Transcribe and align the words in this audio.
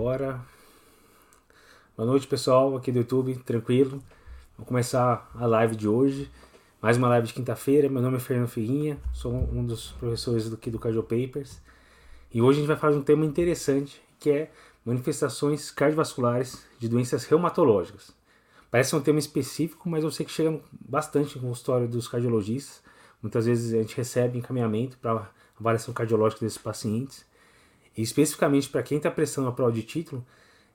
bora. 0.00 0.40
Boa 1.94 2.06
noite, 2.06 2.26
pessoal, 2.26 2.74
aqui 2.74 2.90
do 2.90 3.00
YouTube, 3.00 3.34
tranquilo. 3.44 4.02
Vou 4.56 4.66
começar 4.66 5.30
a 5.34 5.46
live 5.46 5.76
de 5.76 5.86
hoje. 5.86 6.30
Mais 6.80 6.96
uma 6.96 7.06
live 7.10 7.26
de 7.26 7.34
quinta-feira. 7.34 7.86
Meu 7.86 8.00
nome 8.00 8.16
é 8.16 8.18
Fernando 8.18 8.48
Ferrinha, 8.48 8.98
sou 9.12 9.30
um 9.30 9.62
dos 9.62 9.90
professores 9.90 10.50
aqui 10.50 10.70
do 10.70 10.78
Cardio 10.78 11.02
Papers. 11.02 11.60
E 12.32 12.40
hoje 12.40 12.56
a 12.56 12.62
gente 12.62 12.68
vai 12.68 12.78
falar 12.78 12.94
de 12.94 12.98
um 13.00 13.02
tema 13.02 13.26
interessante, 13.26 14.00
que 14.18 14.30
é 14.30 14.50
manifestações 14.86 15.70
cardiovasculares 15.70 16.64
de 16.78 16.88
doenças 16.88 17.26
reumatológicas. 17.26 18.10
Parece 18.70 18.96
um 18.96 19.02
tema 19.02 19.18
específico, 19.18 19.86
mas 19.86 20.02
eu 20.02 20.10
sei 20.10 20.24
que 20.24 20.32
chega 20.32 20.58
bastante 20.72 21.38
com 21.38 21.46
a 21.46 21.52
história 21.52 21.86
dos 21.86 22.08
cardiologistas. 22.08 22.82
Muitas 23.20 23.44
vezes 23.44 23.74
a 23.74 23.76
gente 23.76 23.94
recebe 23.98 24.38
encaminhamento 24.38 24.96
para 24.96 25.30
avaliação 25.58 25.92
cardiológica 25.92 26.42
desses 26.42 26.56
pacientes. 26.56 27.28
E 27.96 28.02
especificamente 28.02 28.68
para 28.68 28.82
quem 28.82 28.98
está 28.98 29.10
prestando 29.10 29.48
a 29.48 29.52
prova 29.52 29.72
de 29.72 29.82
título, 29.82 30.24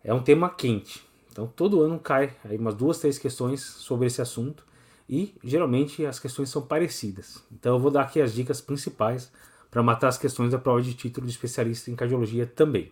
é 0.03 0.13
um 0.13 0.21
tema 0.21 0.49
quente. 0.49 1.05
Então 1.31 1.47
todo 1.47 1.81
ano 1.81 1.99
cai 1.99 2.35
aí 2.43 2.57
umas 2.57 2.75
duas, 2.75 2.99
três 2.99 3.17
questões 3.17 3.61
sobre 3.61 4.07
esse 4.07 4.21
assunto 4.21 4.65
e 5.09 5.35
geralmente 5.43 6.05
as 6.05 6.19
questões 6.19 6.49
são 6.49 6.61
parecidas. 6.61 7.43
Então 7.51 7.75
eu 7.75 7.79
vou 7.79 7.91
dar 7.91 8.03
aqui 8.03 8.21
as 8.21 8.33
dicas 8.33 8.61
principais 8.61 9.31
para 9.69 9.83
matar 9.83 10.07
as 10.07 10.17
questões 10.17 10.51
da 10.51 10.57
prova 10.57 10.81
de 10.81 10.93
título 10.93 11.27
de 11.27 11.33
especialista 11.33 11.91
em 11.91 11.95
cardiologia 11.95 12.45
também. 12.45 12.91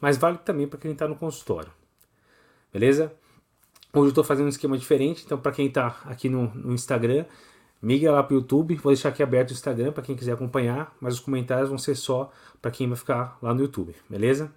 Mas 0.00 0.16
vale 0.16 0.38
também 0.38 0.66
para 0.66 0.78
quem 0.78 0.92
está 0.92 1.06
no 1.06 1.14
consultório. 1.14 1.70
Beleza? 2.72 3.12
Hoje 3.92 4.06
eu 4.06 4.08
estou 4.08 4.24
fazendo 4.24 4.46
um 4.46 4.50
esquema 4.50 4.76
diferente, 4.76 5.22
então 5.24 5.38
para 5.38 5.52
quem 5.52 5.68
está 5.68 6.00
aqui 6.04 6.28
no, 6.28 6.52
no 6.54 6.74
Instagram, 6.74 7.24
migra 7.80 8.12
lá 8.12 8.22
para 8.22 8.34
o 8.34 8.38
YouTube. 8.38 8.74
Vou 8.76 8.92
deixar 8.92 9.10
aqui 9.10 9.22
aberto 9.22 9.50
o 9.50 9.52
Instagram 9.52 9.92
para 9.92 10.02
quem 10.02 10.16
quiser 10.16 10.32
acompanhar, 10.32 10.94
mas 11.00 11.14
os 11.14 11.20
comentários 11.20 11.68
vão 11.68 11.78
ser 11.78 11.94
só 11.94 12.30
para 12.60 12.70
quem 12.70 12.88
vai 12.88 12.96
ficar 12.96 13.38
lá 13.42 13.54
no 13.54 13.60
YouTube, 13.60 13.94
beleza? 14.08 14.50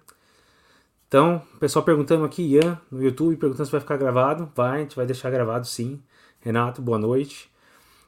Então, 1.10 1.42
pessoal 1.58 1.84
perguntando 1.84 2.24
aqui, 2.24 2.42
Ian, 2.42 2.80
no 2.88 3.02
YouTube, 3.02 3.36
perguntando 3.36 3.66
se 3.66 3.72
vai 3.72 3.80
ficar 3.80 3.96
gravado. 3.96 4.48
Vai, 4.54 4.78
a 4.78 4.82
gente 4.82 4.94
vai 4.94 5.04
deixar 5.04 5.28
gravado 5.28 5.66
sim. 5.66 6.00
Renato, 6.40 6.80
boa 6.80 6.98
noite. 6.98 7.50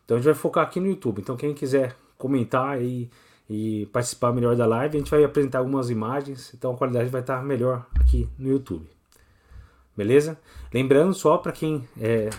Então 0.05 0.17
a 0.17 0.21
gente 0.21 0.27
vai 0.27 0.35
focar 0.35 0.65
aqui 0.65 0.79
no 0.79 0.87
YouTube. 0.87 1.21
Então 1.21 1.37
quem 1.37 1.53
quiser 1.53 1.97
comentar 2.17 2.81
e, 2.81 3.11
e 3.51 3.87
participar 3.87 4.33
melhor 4.33 4.55
da 4.55 4.67
live, 4.67 4.97
a 4.97 5.01
gente 5.01 5.11
vai 5.11 5.25
apresentar 5.25 5.59
algumas 5.59 5.91
imagens. 5.91 6.55
Então 6.55 6.73
a 6.75 6.77
qualidade 6.77 7.11
vai 7.11 7.21
estar 7.21 7.43
melhor 7.43 7.85
aqui 7.99 8.29
no 8.39 8.49
YouTube. 8.49 8.89
Beleza? 9.97 10.39
Lembrando 10.73 11.13
só 11.13 11.37
para 11.39 11.51
quem 11.51 11.87
é, 12.01 12.31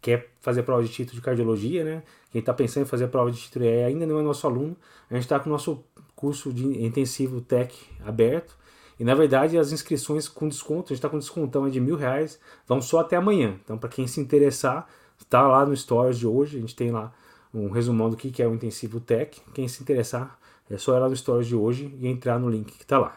quer 0.00 0.30
fazer 0.40 0.62
prova 0.62 0.82
de 0.82 0.88
título 0.88 1.16
de 1.16 1.22
cardiologia, 1.22 1.84
né? 1.84 2.02
Quem 2.30 2.40
está 2.40 2.52
pensando 2.52 2.84
em 2.84 2.86
fazer 2.86 3.08
prova 3.08 3.30
de 3.30 3.38
título 3.38 3.64
e 3.64 3.84
ainda 3.84 4.06
não 4.06 4.18
é 4.18 4.22
nosso 4.22 4.46
aluno, 4.46 4.76
a 5.10 5.14
gente 5.14 5.24
está 5.24 5.40
com 5.40 5.48
o 5.48 5.52
nosso 5.52 5.82
curso 6.14 6.52
de 6.52 6.84
intensivo 6.84 7.40
Tech 7.40 7.74
aberto. 8.04 8.56
E 8.98 9.04
na 9.04 9.14
verdade 9.14 9.56
as 9.56 9.72
inscrições 9.72 10.28
com 10.28 10.48
desconto, 10.48 10.86
a 10.86 10.88
gente 10.88 10.98
está 10.98 11.08
com 11.08 11.18
descontão 11.18 11.68
de 11.68 11.80
mil 11.80 11.96
reais, 11.96 12.38
vão 12.66 12.82
só 12.82 13.00
até 13.00 13.16
amanhã. 13.16 13.58
Então 13.64 13.78
para 13.78 13.88
quem 13.88 14.06
se 14.06 14.20
interessar, 14.20 14.88
está 15.18 15.46
lá 15.46 15.64
no 15.64 15.76
Stories 15.76 16.18
de 16.18 16.26
hoje, 16.26 16.58
a 16.58 16.60
gente 16.60 16.74
tem 16.74 16.90
lá 16.90 17.12
um 17.52 17.70
resumão 17.70 18.10
do 18.10 18.16
que 18.16 18.42
é 18.42 18.46
o 18.46 18.54
intensivo 18.54 19.00
Tech. 19.00 19.40
Quem 19.54 19.68
se 19.68 19.82
interessar, 19.82 20.38
é 20.68 20.76
só 20.76 20.96
ir 20.96 21.00
lá 21.00 21.08
no 21.08 21.16
Stories 21.16 21.46
de 21.46 21.56
hoje 21.56 21.94
e 21.98 22.08
entrar 22.08 22.38
no 22.38 22.50
link 22.50 22.72
que 22.72 22.82
está 22.82 22.98
lá. 22.98 23.16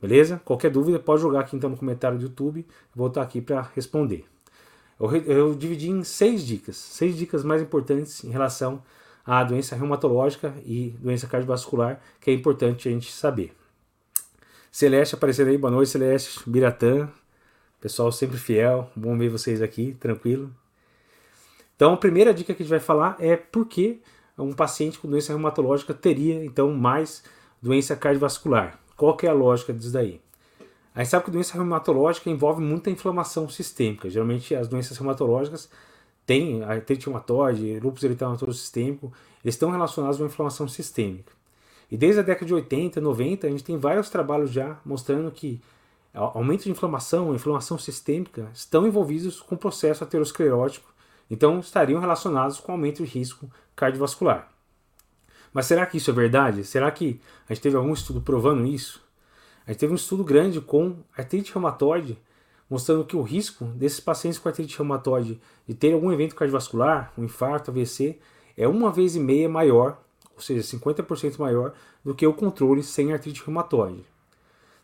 Beleza? 0.00 0.42
Qualquer 0.44 0.70
dúvida 0.70 0.98
pode 0.98 1.22
jogar 1.22 1.40
aqui 1.40 1.56
então 1.56 1.70
no 1.70 1.76
comentário 1.76 2.18
do 2.18 2.24
YouTube, 2.24 2.66
vou 2.94 3.06
estar 3.06 3.22
aqui 3.22 3.40
para 3.40 3.62
responder. 3.74 4.31
Eu, 5.02 5.16
eu 5.16 5.54
dividi 5.54 5.90
em 5.90 6.04
seis 6.04 6.46
dicas, 6.46 6.76
seis 6.76 7.16
dicas 7.16 7.42
mais 7.42 7.60
importantes 7.60 8.22
em 8.22 8.30
relação 8.30 8.80
à 9.26 9.42
doença 9.42 9.74
reumatológica 9.74 10.54
e 10.64 10.90
doença 11.00 11.26
cardiovascular, 11.26 12.00
que 12.20 12.30
é 12.30 12.34
importante 12.34 12.88
a 12.88 12.92
gente 12.92 13.10
saber. 13.10 13.52
Celeste 14.70 15.16
aparecendo 15.16 15.48
aí, 15.48 15.58
boa 15.58 15.72
noite, 15.72 15.90
Celeste, 15.90 16.48
Biratã, 16.48 17.08
pessoal 17.80 18.12
sempre 18.12 18.38
fiel, 18.38 18.88
bom 18.94 19.18
ver 19.18 19.28
vocês 19.28 19.60
aqui, 19.60 19.96
tranquilo. 19.98 20.54
Então, 21.74 21.94
a 21.94 21.96
primeira 21.96 22.32
dica 22.32 22.54
que 22.54 22.62
a 22.62 22.64
gente 22.64 22.70
vai 22.70 22.78
falar 22.78 23.16
é 23.18 23.36
por 23.36 23.66
que 23.66 24.00
um 24.38 24.52
paciente 24.52 25.00
com 25.00 25.08
doença 25.08 25.32
reumatológica 25.32 25.92
teria, 25.92 26.44
então, 26.44 26.72
mais 26.72 27.24
doença 27.60 27.96
cardiovascular. 27.96 28.78
Qual 28.96 29.16
que 29.16 29.26
é 29.26 29.30
a 29.30 29.34
lógica 29.34 29.72
disso 29.72 29.92
daí? 29.92 30.20
A 30.94 31.02
gente 31.02 31.10
sabe 31.10 31.24
que 31.24 31.30
doença 31.30 31.54
reumatológica 31.54 32.28
envolve 32.28 32.60
muita 32.60 32.90
inflamação 32.90 33.48
sistêmica. 33.48 34.10
Geralmente 34.10 34.54
as 34.54 34.68
doenças 34.68 34.96
reumatológicas 34.98 35.70
têm 36.26 36.62
artrite 36.62 37.06
reumatoide, 37.06 37.80
lúpus 37.80 38.02
eritematoso 38.02 38.52
sistêmico, 38.54 39.12
eles 39.42 39.54
estão 39.54 39.70
relacionados 39.70 40.18
a 40.18 40.22
uma 40.22 40.28
inflamação 40.28 40.68
sistêmica. 40.68 41.32
E 41.90 41.96
desde 41.96 42.20
a 42.20 42.22
década 42.22 42.46
de 42.46 42.54
80, 42.54 43.00
90, 43.00 43.46
a 43.46 43.50
gente 43.50 43.64
tem 43.64 43.76
vários 43.76 44.08
trabalhos 44.08 44.50
já 44.50 44.78
mostrando 44.84 45.30
que 45.30 45.60
aumento 46.14 46.64
de 46.64 46.70
inflamação, 46.70 47.34
inflamação 47.34 47.78
sistêmica 47.78 48.50
estão 48.54 48.86
envolvidos 48.86 49.40
com 49.40 49.54
o 49.54 49.58
processo 49.58 50.04
aterosclerótico, 50.04 50.92
então 51.30 51.58
estariam 51.60 52.00
relacionados 52.00 52.60
com 52.60 52.72
aumento 52.72 53.02
de 53.04 53.10
risco 53.10 53.50
cardiovascular. 53.74 54.50
Mas 55.52 55.66
será 55.66 55.84
que 55.84 55.96
isso 55.96 56.10
é 56.10 56.14
verdade? 56.14 56.64
Será 56.64 56.90
que 56.90 57.20
a 57.48 57.52
gente 57.52 57.62
teve 57.62 57.76
algum 57.76 57.92
estudo 57.92 58.20
provando 58.20 58.64
isso? 58.66 59.01
A 59.66 59.70
gente 59.70 59.80
teve 59.80 59.92
um 59.92 59.96
estudo 59.96 60.24
grande 60.24 60.60
com 60.60 60.96
artrite 61.16 61.52
reumatoide, 61.52 62.18
mostrando 62.68 63.04
que 63.04 63.16
o 63.16 63.22
risco 63.22 63.64
desses 63.66 64.00
pacientes 64.00 64.38
com 64.38 64.48
artrite 64.48 64.76
reumatoide 64.76 65.40
de 65.66 65.74
ter 65.74 65.92
algum 65.92 66.12
evento 66.12 66.34
cardiovascular, 66.34 67.12
um 67.16 67.24
infarto, 67.24 67.70
AVC, 67.70 68.18
é 68.56 68.66
uma 68.66 68.90
vez 68.90 69.14
e 69.14 69.20
meia 69.20 69.48
maior, 69.48 69.98
ou 70.34 70.40
seja, 70.40 70.62
50% 70.76 71.38
maior 71.38 71.74
do 72.04 72.14
que 72.14 72.26
o 72.26 72.32
controle 72.32 72.82
sem 72.82 73.12
artrite 73.12 73.42
reumatoide. 73.44 74.04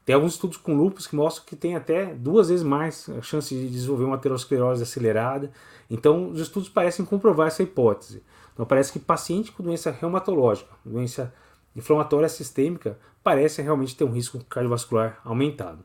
Tem 0.09 0.15
alguns 0.15 0.33
estudos 0.33 0.56
com 0.56 0.75
lúpus 0.75 1.06
que 1.06 1.15
mostram 1.15 1.44
que 1.44 1.55
tem 1.55 1.77
até 1.77 2.15
duas 2.15 2.49
vezes 2.49 2.65
mais 2.65 3.11
a 3.11 3.21
chance 3.21 3.55
de 3.55 3.69
desenvolver 3.69 4.05
uma 4.05 4.17
aterosclerose 4.17 4.83
acelerada. 4.83 5.50
Então, 5.91 6.31
os 6.31 6.41
estudos 6.41 6.71
parecem 6.71 7.05
comprovar 7.05 7.49
essa 7.49 7.62
hipótese. 7.62 8.22
Então, 8.55 8.65
parece 8.65 8.91
que 8.91 8.99
paciente 8.99 9.53
com 9.53 9.62
doença 9.62 9.91
reumatológica, 9.91 10.71
doença 10.83 11.34
inflamatória 11.78 12.28
sistêmica, 12.28 12.99
parece 13.22 13.62
realmente 13.62 13.97
ter 13.97 14.05
um 14.05 14.11
risco 14.11 14.43
cardiovascular 14.44 15.21
aumentado. 15.25 15.84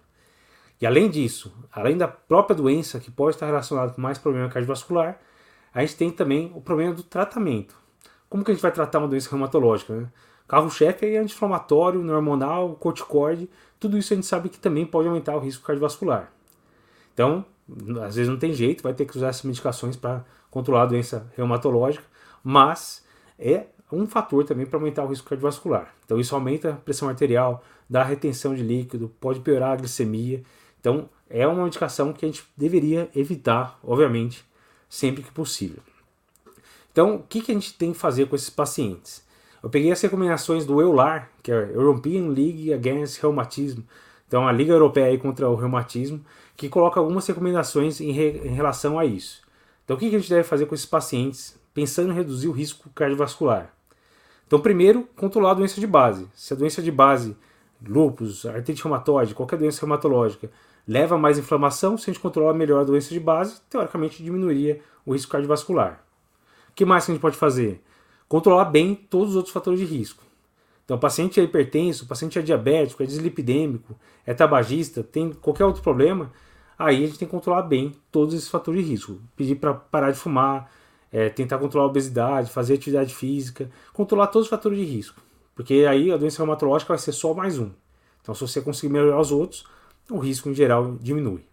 E 0.82 0.86
além 0.86 1.10
disso, 1.10 1.54
além 1.72 1.96
da 1.96 2.08
própria 2.08 2.56
doença 2.56 3.00
que 3.00 3.12
pode 3.12 3.36
estar 3.36 3.46
relacionada 3.46 3.94
com 3.94 4.02
mais 4.02 4.18
problema 4.18 4.50
cardiovascular, 4.50 5.20
a 5.74 5.82
gente 5.82 5.96
tem 5.96 6.12
também 6.12 6.52
o 6.56 6.62
problema 6.62 6.94
do 6.94 7.04
tratamento. 7.04 7.76
Como 8.28 8.44
que 8.44 8.52
a 8.52 8.54
gente 8.54 8.62
vai 8.62 8.72
tratar 8.72 9.00
uma 9.00 9.08
doença 9.08 9.30
reumatológica? 9.30 9.94
Né? 9.96 10.10
Carro-chefe 10.48 11.06
é 11.06 11.20
anti-inflamatório, 11.20 12.06
hormonal, 12.14 12.76
corticoide, 12.76 13.50
tudo 13.80 13.98
isso 13.98 14.14
a 14.14 14.16
gente 14.16 14.28
sabe 14.28 14.50
que 14.50 14.60
também 14.60 14.86
pode 14.86 15.08
aumentar 15.08 15.36
o 15.36 15.40
risco 15.40 15.66
cardiovascular. 15.66 16.32
Então, 17.14 17.46
às 18.04 18.16
vezes 18.16 18.30
não 18.30 18.38
tem 18.38 18.54
jeito, 18.54 18.84
vai 18.84 18.94
ter 18.94 19.06
que 19.06 19.16
usar 19.16 19.28
essas 19.28 19.44
medicações 19.44 19.96
para 19.96 20.26
controlar 20.50 20.84
a 20.84 20.88
doença 20.88 21.32
reumatológica, 21.36 22.06
mas 22.44 23.06
é 23.40 23.68
um 23.96 24.08
fator 24.08 24.46
também 24.46 24.66
para 24.66 24.78
aumentar 24.78 25.04
o 25.04 25.08
risco 25.08 25.30
cardiovascular. 25.30 25.94
Então 26.06 26.20
isso 26.20 26.36
aumenta 26.36 26.72
a 26.72 26.76
pressão 26.76 27.10
arterial, 27.10 27.64
dá 27.90 28.04
retenção 28.04 28.56
de 28.56 28.64
líquido, 28.64 29.12
pode 29.20 29.40
piorar 29.40 29.74
a 29.74 29.76
glicemia. 29.76 30.44
Então 30.80 31.10
é 31.30 31.48
uma 31.48 31.64
medicação 31.64 32.14
que 32.14 32.26
a 32.26 32.28
gente 32.28 32.44
deveria 32.56 33.10
evitar, 33.16 33.80
obviamente, 33.84 34.46
sempre 34.90 35.24
que 35.24 35.32
possível. 35.32 35.82
Então, 36.92 37.16
o 37.16 37.24
que, 37.24 37.42
que 37.42 37.52
a 37.52 37.56
gente 37.56 37.74
tem 37.74 37.92
que 37.92 37.98
fazer 37.98 38.28
com 38.28 38.36
esses 38.36 38.52
pacientes? 38.52 39.26
Eu 39.64 39.70
peguei 39.70 39.92
as 39.92 40.00
recomendações 40.00 40.64
do 40.64 40.80
EULAR, 40.80 41.32
que 41.42 41.52
é 41.52 41.72
European 41.74 42.28
League 42.28 42.72
Against 42.72 43.20
Rheumatism, 43.20 43.82
então 44.28 44.48
a 44.48 44.52
Liga 44.52 44.74
Europeia 44.74 45.18
contra 45.18 45.50
o 45.50 45.56
Reumatismo, 45.56 46.24
que 46.56 46.70
coloca 46.70 47.00
algumas 47.00 47.26
recomendações 47.26 48.00
em, 48.00 48.12
re, 48.12 48.42
em 48.44 48.54
relação 48.54 49.00
a 49.00 49.06
isso. 49.06 49.42
Então, 49.84 49.96
o 49.96 50.00
que, 50.00 50.10
que 50.10 50.16
a 50.16 50.20
gente 50.20 50.30
deve 50.30 50.44
fazer 50.44 50.68
com 50.68 50.76
esses 50.76 50.86
pacientes 50.86 51.60
pensando 51.74 52.12
em 52.12 52.16
reduzir 52.16 52.48
o 52.48 52.52
risco 52.52 52.92
cardiovascular? 52.92 53.73
Então, 54.54 54.62
primeiro, 54.62 55.10
controlar 55.16 55.50
a 55.50 55.54
doença 55.56 55.82
de 55.82 55.88
base. 55.88 56.28
Se 56.36 56.54
a 56.54 56.56
doença 56.56 56.80
de 56.80 56.92
base, 56.92 57.36
lúpus, 57.84 58.46
artrite 58.46 58.84
reumatoide, 58.84 59.34
qualquer 59.34 59.58
doença 59.58 59.82
reumatológica, 59.82 60.52
leva 60.88 61.16
a 61.16 61.18
mais 61.18 61.40
inflamação, 61.40 61.98
se 61.98 62.08
a 62.08 62.14
gente 62.14 62.22
controlar 62.22 62.54
melhor 62.54 62.82
a 62.82 62.84
doença 62.84 63.10
de 63.10 63.20
base, 63.20 63.60
teoricamente 63.68 64.22
diminuiria 64.22 64.80
o 65.08 65.14
risco 65.14 65.32
cardiovascular. 65.32 66.06
O 66.70 66.74
que 66.76 66.86
mais 66.86 67.04
que 67.04 67.12
a 67.12 67.16
gente 67.16 67.22
pode 67.24 67.36
fazer? 67.36 67.82
Controlar 68.30 68.66
bem 68.66 68.94
todos 68.94 69.32
os 69.32 69.36
outros 69.38 69.52
fatores 69.52 69.80
de 69.80 69.88
risco. 69.88 70.24
Então, 70.86 70.98
o 70.98 71.00
paciente 71.00 71.40
é 71.40 71.44
hipertenso, 71.44 72.06
o 72.06 72.08
paciente 72.08 72.38
é 72.38 72.42
diabético, 72.44 73.02
é 73.02 73.08
dislipidêmico, 73.08 73.96
é 74.24 74.36
tabagista, 74.36 75.02
tem 75.02 75.34
qualquer 75.34 75.66
outro 75.66 75.82
problema, 75.82 76.32
aí 76.78 77.04
a 77.04 77.08
gente 77.08 77.18
tem 77.18 77.28
que 77.28 77.34
controlar 77.34 77.64
bem 77.64 77.96
todos 78.12 78.36
esses 78.36 78.50
fatores 78.50 78.86
de 78.86 78.92
risco. 78.92 79.20
Pedir 79.36 79.56
para 79.56 79.74
parar 79.74 80.12
de 80.12 80.18
fumar, 80.20 80.70
é, 81.14 81.30
tentar 81.30 81.60
controlar 81.60 81.86
a 81.86 81.90
obesidade, 81.90 82.50
fazer 82.50 82.74
atividade 82.74 83.14
física, 83.14 83.70
controlar 83.94 84.28
todos 84.28 84.48
os 84.48 84.50
fatores 84.50 84.80
de 84.80 84.84
risco. 84.84 85.22
Porque 85.54 85.86
aí 85.88 86.12
a 86.12 86.18
doença 86.18 86.40
reumatológica 86.40 86.92
vai 86.92 86.98
ser 86.98 87.12
só 87.12 87.36
mais 87.36 87.60
um. 87.60 87.70
Então, 88.22 88.34
se 88.34 88.42
você 88.42 88.60
conseguir 88.60 88.92
melhorar 88.92 89.20
os 89.20 89.32
outros, 89.32 89.64
o 90.10 90.18
risco 90.18 90.50
em 90.50 90.56
geral 90.56 90.98
diminui. 91.00 91.46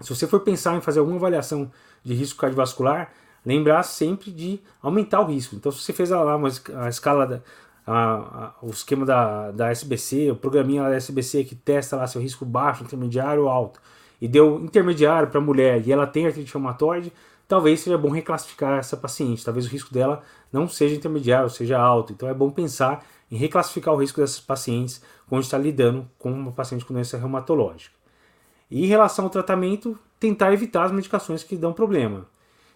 Se 0.00 0.14
você 0.14 0.26
for 0.26 0.40
pensar 0.40 0.76
em 0.76 0.80
fazer 0.80 1.00
alguma 1.00 1.16
avaliação 1.16 1.70
de 2.04 2.14
risco 2.14 2.40
cardiovascular, 2.40 3.12
lembrar 3.44 3.82
sempre 3.82 4.30
de 4.30 4.60
aumentar 4.80 5.20
o 5.20 5.24
risco. 5.24 5.56
Então, 5.56 5.72
se 5.72 5.82
você 5.82 5.92
fez 5.92 6.10
lá 6.10 6.36
uma, 6.36 6.48
a 6.76 6.88
escala 6.88 7.26
da, 7.26 7.40
a, 7.86 7.92
a, 7.92 8.54
o 8.62 8.70
esquema 8.70 9.04
da, 9.04 9.50
da 9.50 9.70
SBC, 9.70 10.30
o 10.30 10.36
programinha 10.36 10.84
da 10.84 10.94
SBC 10.94 11.42
que 11.44 11.56
testa 11.56 11.96
lá 11.96 12.06
seu 12.06 12.20
risco 12.20 12.44
baixo, 12.44 12.84
intermediário 12.84 13.42
ou 13.42 13.48
alto, 13.48 13.80
e 14.20 14.28
deu 14.28 14.60
intermediário 14.60 15.28
para 15.28 15.40
a 15.40 15.42
mulher 15.42 15.86
e 15.86 15.90
ela 15.90 16.06
tem 16.06 16.26
artrite 16.26 16.52
reumatoide, 16.52 17.12
talvez 17.50 17.80
seja 17.80 17.98
bom 17.98 18.10
reclassificar 18.10 18.78
essa 18.78 18.96
paciente. 18.96 19.44
Talvez 19.44 19.66
o 19.66 19.68
risco 19.68 19.92
dela 19.92 20.22
não 20.52 20.68
seja 20.68 20.94
intermediário, 20.94 21.50
seja 21.50 21.76
alto. 21.76 22.12
Então 22.12 22.28
é 22.28 22.32
bom 22.32 22.48
pensar 22.48 23.04
em 23.28 23.36
reclassificar 23.36 23.92
o 23.92 23.96
risco 23.96 24.20
dessas 24.20 24.38
pacientes 24.38 25.02
quando 25.28 25.42
está 25.42 25.58
lidando 25.58 26.08
com 26.16 26.30
uma 26.30 26.52
paciente 26.52 26.84
com 26.84 26.94
doença 26.94 27.18
reumatológica. 27.18 27.92
E 28.70 28.84
em 28.84 28.86
relação 28.86 29.24
ao 29.24 29.30
tratamento, 29.30 29.98
tentar 30.20 30.52
evitar 30.52 30.84
as 30.84 30.92
medicações 30.92 31.42
que 31.42 31.56
dão 31.56 31.72
problema. 31.72 32.24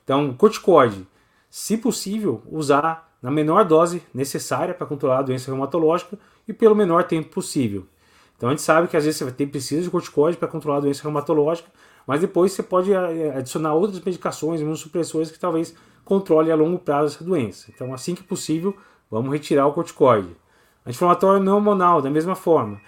Então, 0.03 0.35
corticoide, 0.35 1.07
se 1.49 1.77
possível, 1.77 2.43
usar 2.51 3.17
na 3.23 3.31
menor 3.31 3.65
dose 3.65 4.03
necessária 4.13 4.75
para 4.75 4.89
controlar 4.89 5.21
a 5.21 5.23
doença 5.23 5.53
reumatológica 5.53 6.19
e 6.49 6.53
pelo 6.53 6.75
menor 6.75 7.05
tempo 7.05 7.29
possível. 7.29 7.87
Então 8.37 8.49
a 8.49 8.53
gente 8.53 8.63
sabe 8.63 8.89
que 8.89 8.97
às 8.97 9.05
vezes 9.05 9.19
você 9.19 9.25
vai 9.25 9.33
ter 9.33 9.47
precisa 9.47 9.83
de 9.83 9.91
corticoide 9.91 10.37
para 10.37 10.49
controlar 10.49 10.79
a 10.79 10.81
doença 10.81 11.05
reumatológica, 11.05 11.71
mas 12.07 12.21
depois 12.21 12.53
você 12.53 12.63
pode 12.63 12.93
eh, 12.93 13.35
adicionar 13.37 13.75
outras 13.75 14.01
medicações, 14.01 14.61
imunossupressores 14.61 15.31
que 15.31 15.39
talvez 15.39 15.75
controle 16.05 16.51
a 16.51 16.57
longo 16.57 16.79
prazo 16.79 17.15
essa 17.15 17.25
doença. 17.25 17.71
Então 17.75 17.95
assim 17.95 18.15
que 18.15 18.23
possível, 18.23 18.77
vamos 19.11 19.33
retirar 19.33 19.67
o 19.67 19.73
corticoide. 19.73 20.37
Anti-inflamatório 20.87 21.43
não 21.43 21.57
hormonal, 21.57 22.03
da 22.03 22.11
mesma 22.11 22.35
forma. 22.35 22.81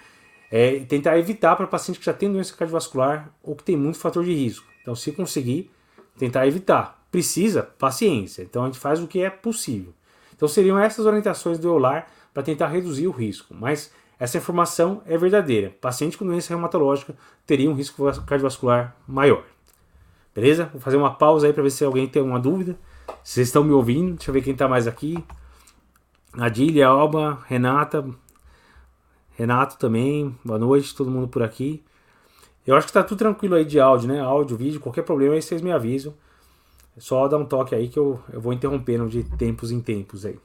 É 0.51 0.79
tentar 0.81 1.17
evitar 1.17 1.55
para 1.55 1.67
paciente 1.67 1.99
que 1.99 2.05
já 2.05 2.13
tem 2.13 2.31
doença 2.31 2.55
cardiovascular 2.55 3.33
ou 3.43 3.55
que 3.55 3.63
tem 3.63 3.75
muito 3.75 3.97
fator 3.97 4.23
de 4.23 4.33
risco. 4.33 4.65
Então 4.81 4.95
se 4.95 5.11
conseguir, 5.11 5.71
tentar 6.17 6.47
evitar. 6.47 7.03
Precisa, 7.11 7.63
paciência. 7.63 8.43
Então 8.43 8.63
a 8.63 8.65
gente 8.67 8.79
faz 8.79 9.01
o 9.01 9.07
que 9.07 9.21
é 9.21 9.29
possível. 9.29 9.93
Então 10.35 10.47
seriam 10.47 10.77
essas 10.77 11.05
orientações 11.05 11.57
do 11.57 11.67
EULAR 11.67 12.07
para 12.33 12.43
tentar 12.43 12.67
reduzir 12.67 13.07
o 13.07 13.11
risco. 13.11 13.53
Mas 13.53 13.91
essa 14.19 14.37
informação 14.37 15.01
é 15.05 15.17
verdadeira. 15.17 15.73
Paciente 15.79 16.17
com 16.17 16.25
doença 16.25 16.49
reumatológica 16.49 17.15
teria 17.45 17.69
um 17.69 17.73
risco 17.73 18.03
cardiovascular 18.25 18.95
maior. 19.07 19.43
Beleza? 20.33 20.69
Vou 20.71 20.81
fazer 20.81 20.97
uma 20.97 21.13
pausa 21.13 21.47
aí 21.47 21.53
para 21.53 21.63
ver 21.63 21.71
se 21.71 21.83
alguém 21.83 22.07
tem 22.07 22.19
alguma 22.19 22.39
dúvida. 22.39 22.77
Se 23.23 23.33
vocês 23.33 23.47
estão 23.47 23.63
me 23.63 23.71
ouvindo, 23.71 24.15
deixa 24.15 24.29
eu 24.29 24.33
ver 24.33 24.41
quem 24.41 24.53
está 24.53 24.67
mais 24.67 24.87
aqui. 24.87 25.23
Adília, 26.33 26.87
Alba, 26.87 27.39
Renata, 27.47 28.05
Renato 29.35 29.77
também, 29.77 30.35
boa 30.43 30.57
noite, 30.57 30.95
todo 30.95 31.11
mundo 31.11 31.27
por 31.27 31.43
aqui. 31.43 31.83
Eu 32.65 32.75
acho 32.75 32.85
que 32.85 32.89
está 32.89 33.03
tudo 33.03 33.19
tranquilo 33.19 33.55
aí 33.55 33.63
de 33.63 33.79
áudio, 33.79 34.07
né? 34.07 34.19
Áudio, 34.19 34.57
vídeo, 34.57 34.79
qualquer 34.79 35.03
problema 35.03 35.35
aí 35.35 35.41
vocês 35.41 35.61
me 35.61 35.71
avisam. 35.71 36.13
É 36.95 36.99
só 36.99 37.27
dar 37.27 37.37
um 37.37 37.45
toque 37.45 37.73
aí 37.73 37.87
que 37.87 37.97
eu, 37.97 38.19
eu 38.33 38.41
vou 38.41 38.51
interrompendo 38.51 39.07
de 39.07 39.23
tempos 39.23 39.71
em 39.71 39.79
tempos 39.79 40.25
aí. 40.25 40.39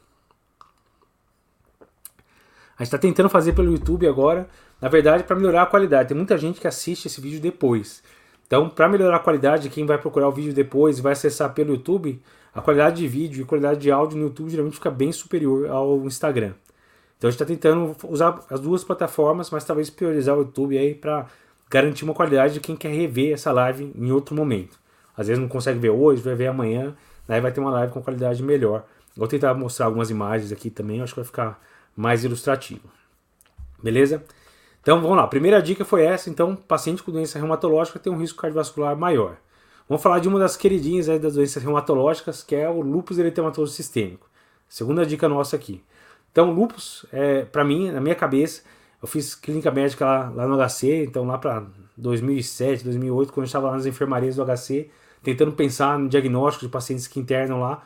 A 2.82 2.84
gente 2.84 2.88
está 2.88 2.98
tentando 2.98 3.28
fazer 3.28 3.52
pelo 3.52 3.70
YouTube 3.70 4.08
agora, 4.08 4.48
na 4.80 4.88
verdade, 4.88 5.22
para 5.22 5.36
melhorar 5.36 5.62
a 5.62 5.66
qualidade. 5.66 6.08
Tem 6.08 6.16
muita 6.16 6.36
gente 6.36 6.60
que 6.60 6.66
assiste 6.66 7.06
esse 7.06 7.20
vídeo 7.20 7.38
depois. 7.38 8.02
Então, 8.44 8.68
para 8.68 8.88
melhorar 8.88 9.18
a 9.18 9.20
qualidade, 9.20 9.68
quem 9.68 9.86
vai 9.86 9.98
procurar 9.98 10.26
o 10.26 10.32
vídeo 10.32 10.52
depois 10.52 10.98
e 10.98 11.00
vai 11.00 11.12
acessar 11.12 11.54
pelo 11.54 11.74
YouTube, 11.74 12.20
a 12.52 12.60
qualidade 12.60 12.96
de 12.96 13.06
vídeo 13.06 13.40
e 13.40 13.44
qualidade 13.44 13.78
de 13.78 13.88
áudio 13.92 14.18
no 14.18 14.24
YouTube 14.24 14.50
geralmente 14.50 14.74
fica 14.74 14.90
bem 14.90 15.12
superior 15.12 15.70
ao 15.70 16.04
Instagram. 16.06 16.54
Então, 17.16 17.28
a 17.28 17.30
gente 17.30 17.40
está 17.40 17.44
tentando 17.44 17.94
usar 18.02 18.40
as 18.50 18.58
duas 18.58 18.82
plataformas, 18.82 19.48
mas 19.48 19.64
talvez 19.64 19.88
priorizar 19.88 20.34
o 20.34 20.40
YouTube 20.40 20.76
aí 20.76 20.92
para 20.92 21.26
garantir 21.70 22.02
uma 22.02 22.14
qualidade 22.14 22.54
de 22.54 22.58
quem 22.58 22.74
quer 22.74 22.92
rever 22.92 23.32
essa 23.32 23.52
live 23.52 23.92
em 23.94 24.10
outro 24.10 24.34
momento. 24.34 24.76
Às 25.16 25.28
vezes 25.28 25.40
não 25.40 25.48
consegue 25.48 25.78
ver 25.78 25.90
hoje, 25.90 26.20
vai 26.20 26.34
ver 26.34 26.48
amanhã, 26.48 26.96
aí 27.28 27.40
vai 27.40 27.52
ter 27.52 27.60
uma 27.60 27.70
live 27.70 27.92
com 27.92 28.02
qualidade 28.02 28.42
melhor. 28.42 28.84
Vou 29.16 29.28
tentar 29.28 29.54
mostrar 29.54 29.86
algumas 29.86 30.10
imagens 30.10 30.50
aqui 30.50 30.68
também, 30.68 31.00
acho 31.00 31.14
que 31.14 31.20
vai 31.20 31.26
ficar 31.26 31.60
mais 31.96 32.24
ilustrativo. 32.24 32.88
Beleza? 33.82 34.24
Então 34.80 35.00
vamos 35.00 35.16
lá, 35.16 35.26
primeira 35.26 35.62
dica 35.62 35.84
foi 35.84 36.04
essa, 36.04 36.28
então 36.28 36.56
paciente 36.56 37.02
com 37.02 37.12
doença 37.12 37.38
reumatológica 37.38 37.98
tem 37.98 38.12
um 38.12 38.18
risco 38.18 38.40
cardiovascular 38.40 38.96
maior. 38.96 39.36
Vamos 39.88 40.02
falar 40.02 40.18
de 40.18 40.28
uma 40.28 40.38
das 40.38 40.56
queridinhas 40.56 41.08
aí 41.08 41.18
das 41.18 41.34
doenças 41.34 41.62
reumatológicas, 41.62 42.42
que 42.42 42.54
é 42.54 42.68
o 42.68 42.80
lúpus 42.80 43.18
eritematoso 43.18 43.72
sistêmico. 43.72 44.28
Segunda 44.68 45.04
dica 45.04 45.28
nossa 45.28 45.54
aqui. 45.54 45.84
Então, 46.30 46.50
lúpus, 46.50 47.04
é, 47.12 47.44
para 47.44 47.62
mim, 47.64 47.90
na 47.90 48.00
minha 48.00 48.14
cabeça, 48.14 48.62
eu 49.02 49.06
fiz 49.06 49.34
clínica 49.34 49.70
médica 49.70 50.04
lá, 50.04 50.30
lá 50.30 50.46
no 50.46 50.56
HC, 50.56 51.04
então 51.04 51.26
lá 51.26 51.36
para 51.36 51.64
2007, 51.96 52.84
2008, 52.84 53.32
quando 53.32 53.44
eu 53.44 53.46
estava 53.46 53.66
lá 53.66 53.74
nas 53.74 53.84
enfermarias 53.84 54.36
do 54.36 54.44
HC, 54.44 54.88
tentando 55.22 55.52
pensar 55.52 55.98
no 55.98 56.08
diagnóstico 56.08 56.64
de 56.64 56.72
pacientes 56.72 57.06
que 57.06 57.20
internam 57.20 57.60
lá. 57.60 57.82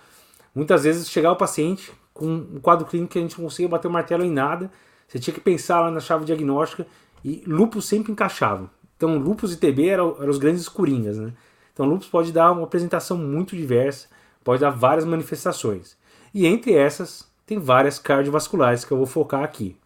Muitas 0.57 0.85
vezes 0.85 1.11
chegava 1.11 1.35
o 1.35 1.39
paciente 1.39 1.93
com 2.15 2.27
um 2.27 2.59
quadro 2.59 2.87
clínico 2.87 3.13
que 3.13 3.19
a 3.19 3.21
gente 3.21 3.37
não 3.37 3.45
conseguia 3.45 3.69
bater 3.69 3.89
o 3.89 3.91
martelo 3.91 4.25
em 4.25 4.31
nada, 4.31 4.71
você 5.07 5.19
tinha 5.19 5.35
que 5.35 5.41
pensar 5.41 5.83
lá 5.83 5.91
na 5.91 6.01
chave 6.01 6.25
diagnóstica 6.25 6.87
e 7.23 7.45
lúpus 7.47 7.85
sempre 7.85 8.11
encaixava. 8.11 8.71
Então, 8.97 9.19
lúpus 9.19 9.53
e 9.53 9.59
TB 9.59 9.87
eram, 9.87 10.17
eram 10.19 10.31
os 10.31 10.39
grandes 10.39 10.67
coringas, 10.67 11.19
né? 11.19 11.35
Então, 11.75 11.85
lúpus 11.85 12.09
pode 12.09 12.33
dar 12.33 12.53
uma 12.53 12.63
apresentação 12.63 13.19
muito 13.19 13.55
diversa, 13.55 14.09
pode 14.43 14.63
dar 14.63 14.71
várias 14.71 15.05
manifestações. 15.05 15.95
E 16.33 16.47
entre 16.47 16.73
essas, 16.73 17.31
tem 17.45 17.59
várias 17.59 17.99
cardiovasculares 17.99 18.83
que 18.83 18.93
eu 18.93 18.97
vou 18.97 19.07
focar 19.07 19.45
aqui. 19.45 19.77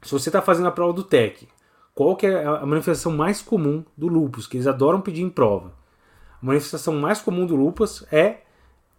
Se 0.00 0.12
você 0.12 0.30
está 0.30 0.40
fazendo 0.40 0.68
a 0.68 0.72
prova 0.72 0.94
do 0.94 1.04
TEC, 1.04 1.46
qual 1.94 2.16
que 2.16 2.26
é 2.26 2.42
a 2.42 2.64
manifestação 2.64 3.12
mais 3.12 3.42
comum 3.42 3.84
do 3.94 4.08
lúpus, 4.08 4.46
que 4.46 4.56
eles 4.56 4.66
adoram 4.66 5.02
pedir 5.02 5.20
em 5.20 5.28
prova? 5.28 5.74
A 6.40 6.46
manifestação 6.46 6.94
mais 6.94 7.20
comum 7.20 7.44
do 7.44 7.54
lúpus 7.54 8.06
é 8.10 8.47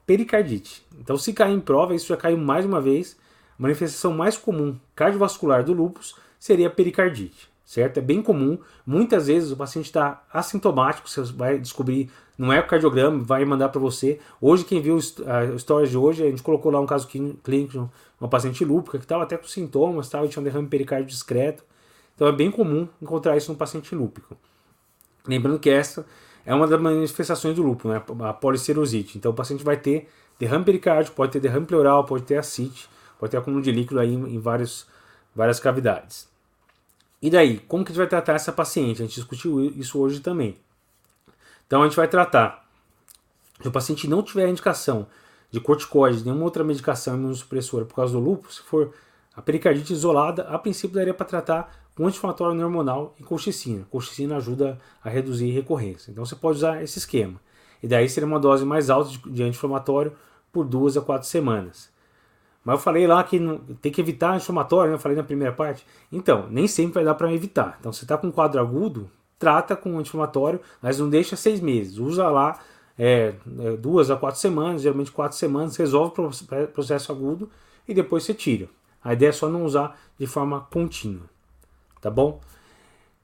pericardite. 0.09 0.83
Então, 0.99 1.15
se 1.19 1.31
cair 1.33 1.53
em 1.53 1.59
prova, 1.59 1.93
isso 1.93 2.07
já 2.07 2.17
caiu 2.17 2.35
mais 2.35 2.65
uma 2.65 2.81
vez. 2.81 3.15
A 3.59 3.61
manifestação 3.61 4.11
mais 4.11 4.35
comum 4.35 4.75
cardiovascular 4.95 5.63
do 5.63 5.71
lúpus 5.71 6.15
seria 6.39 6.67
pericardite, 6.67 7.47
certo? 7.63 7.99
É 7.99 8.01
bem 8.01 8.19
comum. 8.19 8.57
Muitas 8.83 9.27
vezes 9.27 9.51
o 9.51 9.55
paciente 9.55 9.85
está 9.85 10.23
assintomático, 10.33 11.07
você 11.07 11.21
vai 11.31 11.59
descobrir, 11.59 12.09
não 12.35 12.51
é 12.51 12.59
o 12.59 12.65
cardiograma, 12.65 13.23
vai 13.23 13.45
mandar 13.45 13.69
para 13.69 13.79
você. 13.79 14.19
Hoje, 14.41 14.65
quem 14.65 14.81
viu 14.81 14.97
a 15.27 15.45
história 15.53 15.85
de 15.85 15.95
hoje, 15.95 16.23
a 16.23 16.25
gente 16.31 16.41
colocou 16.41 16.71
lá 16.71 16.79
um 16.79 16.87
caso 16.87 17.07
clínico, 17.43 17.87
uma 18.19 18.27
paciente 18.27 18.65
lúpica 18.65 18.97
que 18.97 19.05
estava 19.05 19.21
até 19.21 19.37
com 19.37 19.45
sintomas, 19.45 20.09
tava, 20.09 20.27
tinha 20.27 20.41
um 20.41 20.43
derrame 20.43 20.67
pericárdio 20.67 21.05
discreto. 21.05 21.63
Então, 22.15 22.27
é 22.27 22.31
bem 22.31 22.49
comum 22.49 22.87
encontrar 22.99 23.37
isso 23.37 23.51
no 23.51 23.57
paciente 23.59 23.93
lúpico. 23.93 24.35
Lembrando 25.27 25.59
que 25.59 25.69
essa 25.69 26.03
é 26.45 26.53
uma 26.53 26.67
das 26.67 26.79
manifestações 26.81 27.55
do 27.55 27.61
lúpus, 27.61 27.91
né? 27.91 28.01
a 28.27 28.33
policerosite. 28.33 29.17
Então 29.17 29.31
o 29.31 29.35
paciente 29.35 29.63
vai 29.63 29.77
ter 29.77 30.09
derrame 30.39 30.65
pericárdio, 30.65 31.13
pode 31.13 31.31
ter 31.31 31.39
derrame 31.39 31.65
pleural, 31.65 32.05
pode 32.05 32.23
ter 32.23 32.37
ascite, 32.37 32.89
pode 33.19 33.31
ter 33.31 33.37
acúmulo 33.37 33.61
de 33.61 33.71
líquido 33.71 33.99
aí 33.99 34.13
em 34.13 34.39
vários, 34.39 34.87
várias 35.35 35.59
cavidades. 35.59 36.27
E 37.21 37.29
daí, 37.29 37.59
como 37.59 37.83
que 37.83 37.91
a 37.91 37.93
gente 37.93 37.99
vai 37.99 38.07
tratar 38.07 38.33
essa 38.33 38.51
paciente? 38.51 39.01
A 39.01 39.05
gente 39.05 39.15
discutiu 39.15 39.61
isso 39.61 39.99
hoje 39.99 40.21
também. 40.21 40.57
Então 41.67 41.81
a 41.81 41.85
gente 41.85 41.97
vai 41.97 42.07
tratar. 42.07 42.65
Se 43.61 43.67
o 43.67 43.71
paciente 43.71 44.07
não 44.07 44.23
tiver 44.23 44.47
indicação 44.47 45.05
de 45.51 45.59
corticoide, 45.59 46.23
nenhuma 46.23 46.45
outra 46.45 46.63
medicação 46.63 47.15
imunossupressora 47.15 47.83
por 47.83 47.95
causa 47.95 48.13
do 48.13 48.19
lúpus, 48.19 48.55
se 48.55 48.63
for 48.63 48.93
a 49.39 49.41
pericardite 49.41 49.93
isolada, 49.93 50.43
a 50.49 50.59
princípio 50.59 50.93
daria 50.93 51.13
para 51.13 51.25
tratar 51.25 51.73
com 51.95 52.05
anti-inflamatório 52.05 52.61
hormonal 52.61 53.15
e 53.17 53.23
colchicina. 53.23 53.87
Colchicina 53.89 54.35
ajuda 54.35 54.77
a 55.01 55.09
reduzir 55.09 55.49
recorrência. 55.51 56.11
Então 56.11 56.25
você 56.25 56.35
pode 56.35 56.57
usar 56.57 56.83
esse 56.83 56.99
esquema. 56.99 57.39
E 57.81 57.87
daí 57.87 58.09
seria 58.09 58.27
uma 58.27 58.37
dose 58.37 58.65
mais 58.65 58.89
alta 58.89 59.11
de 59.29 59.41
anti-inflamatório 59.41 60.11
por 60.51 60.65
duas 60.65 60.97
a 60.97 61.01
quatro 61.01 61.25
semanas. 61.25 61.89
Mas 62.65 62.73
eu 62.73 62.79
falei 62.79 63.07
lá 63.07 63.23
que 63.23 63.39
tem 63.81 63.89
que 63.89 64.01
evitar 64.01 64.33
anti-inflamatório, 64.33 64.91
né? 64.91 64.95
eu 64.97 64.99
falei 64.99 65.17
na 65.17 65.23
primeira 65.23 65.53
parte. 65.53 65.85
Então, 66.11 66.49
nem 66.49 66.67
sempre 66.67 66.95
vai 66.95 67.05
dar 67.05 67.15
para 67.15 67.33
evitar. 67.33 67.77
Então, 67.79 67.93
você 67.93 68.03
está 68.03 68.17
com 68.17 68.27
um 68.27 68.31
quadro 68.31 68.59
agudo, 68.59 69.09
trata 69.39 69.73
com 69.73 69.97
anti-inflamatório, 69.97 70.59
mas 70.81 70.99
não 70.99 71.09
deixa 71.09 71.37
seis 71.37 71.61
meses. 71.61 71.97
Usa 71.97 72.27
lá 72.27 72.59
é, 72.97 73.35
é 73.59 73.77
duas 73.77 74.11
a 74.11 74.17
quatro 74.17 74.37
semanas, 74.37 74.81
geralmente 74.81 75.13
quatro 75.13 75.37
semanas, 75.37 75.77
resolve 75.77 76.11
o 76.19 76.67
processo 76.67 77.09
agudo 77.13 77.49
e 77.87 77.93
depois 77.93 78.23
você 78.23 78.33
tira. 78.33 78.67
A 79.03 79.13
ideia 79.13 79.29
é 79.29 79.33
só 79.33 79.47
não 79.47 79.63
usar 79.63 79.99
de 80.17 80.27
forma 80.27 80.61
contínua. 80.71 81.23
Tá 82.01 82.09
bom? 82.09 82.41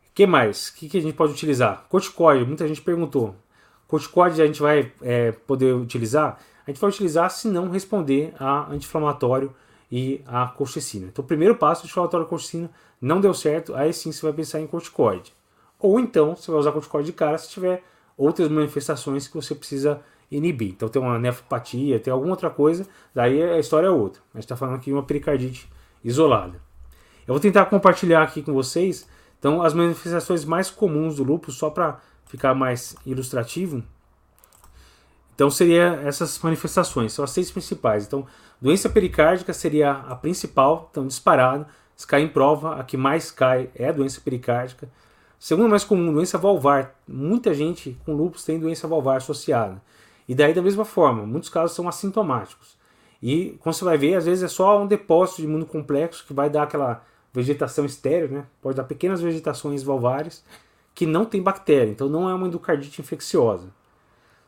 O 0.10 0.14
que 0.14 0.26
mais? 0.26 0.70
O 0.70 0.76
que, 0.76 0.90
que 0.90 0.98
a 0.98 1.02
gente 1.02 1.16
pode 1.16 1.34
utilizar? 1.34 1.86
Corticoide, 1.90 2.46
muita 2.46 2.68
gente 2.68 2.82
perguntou. 2.82 3.36
Corticoide 3.88 4.42
a 4.42 4.46
gente 4.48 4.62
vai 4.62 4.92
é, 5.02 5.32
poder 5.32 5.74
utilizar? 5.74 6.40
A 6.66 6.72
gente 6.72 6.80
vai 6.80 6.90
utilizar 6.90 7.30
se 7.30 7.48
não 7.48 7.70
responder 7.70 8.34
a 8.40 8.72
anti-inflamatório 8.72 9.54
e 9.92 10.22
a 10.26 10.48
colchicina. 10.48 11.08
Então, 11.08 11.24
o 11.24 11.28
primeiro 11.28 11.56
passo, 11.56 11.84
anti-inflamatório 11.84 12.26
e 12.26 12.30
colchicina, 12.30 12.72
não 13.00 13.22
deu 13.22 13.34
certo, 13.34 13.76
aí 13.76 13.94
sim 13.94 14.12
você 14.12 14.22
vai 14.22 14.34
pensar 14.34 14.60
em 14.60 14.68
corticoide. 14.68 15.34
Ou 15.80 16.00
então, 16.00 16.36
você 16.36 16.50
vai 16.50 16.60
usar 16.60 16.72
corticoide 16.72 17.08
de 17.08 17.14
cara 17.14 17.38
se 17.38 17.50
tiver 17.50 17.84
outras 18.18 18.50
manifestações 18.50 19.28
que 19.28 19.36
você 19.36 19.54
precisa 19.54 20.02
inibir. 20.32 20.70
Então, 20.70 20.90
tem 20.90 21.02
uma 21.02 21.20
nefropatia, 21.20 22.00
tem 22.00 22.12
alguma 22.12 22.32
outra 22.32 22.50
coisa, 22.50 22.88
daí 23.14 23.42
a 23.42 23.60
história 23.60 23.88
é 23.88 23.92
outra. 23.92 24.22
A 24.34 24.38
gente 24.38 24.46
está 24.46 24.56
falando 24.56 24.76
aqui 24.76 24.86
de 24.86 24.94
uma 24.94 25.04
pericardite 25.04 25.70
isolada. 26.04 26.62
Eu 27.28 27.34
vou 27.34 27.40
tentar 27.40 27.66
compartilhar 27.66 28.22
aqui 28.22 28.42
com 28.42 28.54
vocês 28.54 29.08
então 29.46 29.62
as 29.62 29.76
manifestações 29.76 30.44
mais 30.44 30.72
comuns 30.72 31.18
do 31.18 31.24
lúpus, 31.24 31.54
só 31.54 31.70
para 31.70 32.00
ficar 32.26 32.56
mais 32.56 32.96
ilustrativo. 33.06 33.84
Então 35.36 35.52
seria 35.52 36.02
essas 36.04 36.40
manifestações, 36.40 37.14
são 37.14 37.24
as 37.24 37.30
seis 37.30 37.52
principais. 37.52 38.08
Então, 38.08 38.26
doença 38.60 38.90
pericárdica 38.90 39.54
seria 39.54 39.92
a 39.92 40.16
principal, 40.16 40.90
então 40.90 41.06
disparado. 41.06 41.68
Se 41.96 42.08
cai 42.08 42.24
em 42.24 42.28
prova, 42.28 42.80
a 42.80 42.84
que 42.84 42.98
mais 42.98 43.30
cai 43.30 43.70
é 43.76 43.90
a 43.90 43.92
doença 43.92 44.20
pericárdica. 44.20 44.90
Segundo 45.38 45.70
mais 45.70 45.84
comum, 45.84 46.12
doença 46.12 46.40
valvar. 46.40 46.96
Muita 47.08 47.54
gente 47.54 47.96
com 48.04 48.14
lúpus 48.14 48.44
tem 48.44 48.60
doença 48.60 48.88
valvar 48.88 49.18
associada. 49.18 49.80
E 50.28 50.34
daí 50.34 50.54
da 50.54 50.62
mesma 50.62 50.86
forma, 50.86 51.26
muitos 51.26 51.50
casos 51.50 51.76
são 51.76 51.88
assintomáticos. 51.88 52.76
E 53.22 53.58
como 53.60 53.74
você 53.74 53.84
vai 53.84 53.98
ver, 53.98 54.16
às 54.16 54.26
vezes 54.26 54.44
é 54.44 54.48
só 54.48 54.82
um 54.82 54.88
depósito 54.88 55.42
de 55.42 55.48
imuno 55.48 55.66
complexo 55.66 56.26
que 56.26 56.34
vai 56.34 56.50
dar 56.50 56.64
aquela 56.64 57.04
vegetação 57.34 57.86
estéreo, 57.86 58.30
né? 58.30 58.46
Pode 58.62 58.78
dar 58.78 58.84
pequenas 58.84 59.22
vegetações 59.22 59.84
valvares 59.84 60.44
que 60.94 61.06
não 61.06 61.26
tem 61.26 61.42
bactéria, 61.42 61.92
então 61.92 62.08
não 62.08 62.30
é 62.30 62.34
uma 62.34 62.48
endocardite 62.48 63.02
infecciosa. 63.02 63.68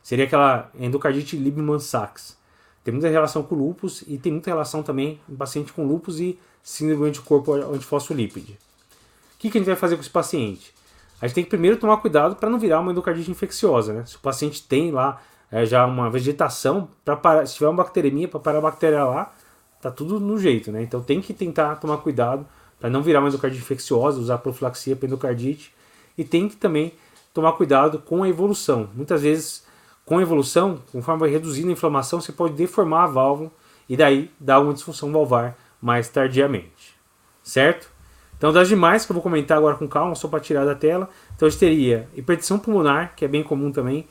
Seria 0.02 0.24
aquela 0.24 0.70
endocardite 0.78 1.36
Liebman-Sachs. 1.36 2.38
Tem 2.82 2.92
muita 2.92 3.08
relação 3.08 3.42
com 3.42 3.54
lúpus 3.54 4.02
e 4.06 4.16
tem 4.16 4.32
muita 4.32 4.50
relação 4.50 4.82
também 4.82 5.20
em 5.28 5.36
paciente 5.36 5.72
com 5.72 5.86
lúpus 5.86 6.18
e 6.20 6.38
síndrome 6.62 7.02
do 7.02 7.06
anticorpo 7.06 7.52
antifosfolípide. 7.52 8.52
O 8.52 9.38
que, 9.38 9.50
que 9.50 9.58
a 9.58 9.60
gente 9.60 9.66
vai 9.66 9.76
fazer 9.76 9.96
com 9.96 10.00
esse 10.00 10.10
paciente? 10.10 10.72
A 11.20 11.26
gente 11.26 11.34
tem 11.34 11.44
que 11.44 11.50
primeiro 11.50 11.76
tomar 11.76 11.98
cuidado 11.98 12.36
para 12.36 12.48
não 12.48 12.58
virar 12.58 12.80
uma 12.80 12.92
endocardite 12.92 13.30
infecciosa, 13.30 13.92
né? 13.92 14.06
Se 14.06 14.16
o 14.16 14.20
paciente 14.20 14.62
tem 14.66 14.90
lá 14.90 15.20
é, 15.50 15.64
já 15.64 15.86
uma 15.86 16.10
vegetação, 16.10 16.88
para 17.04 17.46
se 17.46 17.54
tiver 17.54 17.68
uma 17.68 17.82
bacteremia, 17.82 18.28
para 18.28 18.40
parar 18.40 18.58
a 18.58 18.62
bactéria 18.62 19.04
lá, 19.04 19.32
tá 19.80 19.90
tudo 19.90 20.20
no 20.20 20.38
jeito, 20.38 20.70
né? 20.70 20.82
Então 20.82 21.02
tem 21.02 21.20
que 21.20 21.32
tentar 21.32 21.76
tomar 21.76 21.98
cuidado 21.98 22.46
para 22.78 22.90
não 22.90 23.02
virar 23.02 23.20
uma 23.20 23.28
endocardite 23.28 23.62
infecciosa, 23.62 24.20
usar 24.20 24.38
profilaxia 24.38 24.94
para 24.94 25.06
endocardite 25.06 25.72
e 26.16 26.24
tem 26.24 26.48
que 26.48 26.56
também 26.56 26.92
tomar 27.32 27.52
cuidado 27.52 27.98
com 28.00 28.22
a 28.22 28.28
evolução. 28.28 28.88
Muitas 28.94 29.22
vezes, 29.22 29.64
com 30.04 30.18
a 30.18 30.22
evolução, 30.22 30.80
conforme 30.92 31.20
vai 31.20 31.30
reduzindo 31.30 31.68
a 31.68 31.72
inflamação, 31.72 32.20
você 32.20 32.32
pode 32.32 32.54
deformar 32.54 33.04
a 33.04 33.06
válvula 33.06 33.50
e 33.88 33.96
daí 33.96 34.30
dar 34.38 34.60
uma 34.60 34.74
disfunção 34.74 35.12
valvar 35.12 35.56
mais 35.80 36.08
tardiamente, 36.08 36.96
certo? 37.42 37.88
Então, 38.36 38.52
das 38.52 38.68
demais 38.68 39.04
que 39.04 39.10
eu 39.10 39.14
vou 39.14 39.22
comentar 39.22 39.58
agora 39.58 39.76
com 39.76 39.88
calma, 39.88 40.14
só 40.14 40.28
para 40.28 40.38
tirar 40.38 40.64
da 40.64 40.74
tela, 40.74 41.08
então 41.34 41.46
a 41.46 41.50
gente 41.50 41.58
teria 41.58 42.08
hipertensão 42.14 42.58
pulmonar, 42.58 43.14
que 43.16 43.24
é 43.24 43.28
bem 43.28 43.42
comum 43.42 43.72
também, 43.72 44.06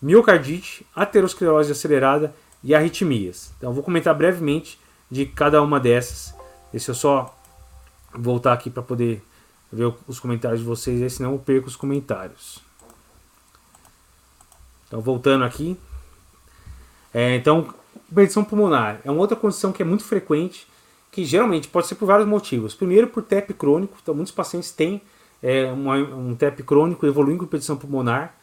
miocardite, 0.00 0.86
aterosclerose 0.94 1.72
acelerada 1.72 2.34
e 2.62 2.74
arritmias. 2.74 3.52
Então, 3.58 3.72
vou 3.72 3.82
comentar 3.82 4.14
brevemente 4.14 4.78
de 5.10 5.26
cada 5.26 5.62
uma 5.62 5.80
dessas. 5.80 6.34
Deixa 6.72 6.90
eu 6.90 6.94
só 6.94 7.36
voltar 8.14 8.52
aqui 8.52 8.70
para 8.70 8.82
poder 8.82 9.22
ver 9.72 9.92
os 10.06 10.18
comentários 10.18 10.60
de 10.60 10.66
vocês, 10.66 11.00
aí, 11.02 11.10
senão 11.10 11.32
eu 11.32 11.38
perco 11.38 11.68
os 11.68 11.76
comentários. 11.76 12.58
Então, 14.86 15.00
voltando 15.00 15.44
aqui. 15.44 15.76
É, 17.14 17.36
então, 17.36 17.72
hipertensão 18.10 18.44
pulmonar 18.44 19.00
é 19.04 19.10
uma 19.10 19.20
outra 19.20 19.36
condição 19.36 19.72
que 19.72 19.82
é 19.82 19.84
muito 19.84 20.04
frequente, 20.04 20.66
que 21.12 21.24
geralmente 21.24 21.68
pode 21.68 21.86
ser 21.86 21.94
por 21.94 22.06
vários 22.06 22.26
motivos. 22.28 22.74
Primeiro, 22.74 23.06
por 23.06 23.22
TEP 23.22 23.54
crônico. 23.54 23.96
Então, 24.02 24.14
muitos 24.14 24.32
pacientes 24.32 24.70
têm 24.70 25.00
é, 25.42 25.70
um 25.72 26.34
TEP 26.34 26.62
crônico 26.62 27.06
evoluindo 27.06 27.38
com 27.38 27.44
hipertensão 27.44 27.76
pulmonar. 27.76 28.34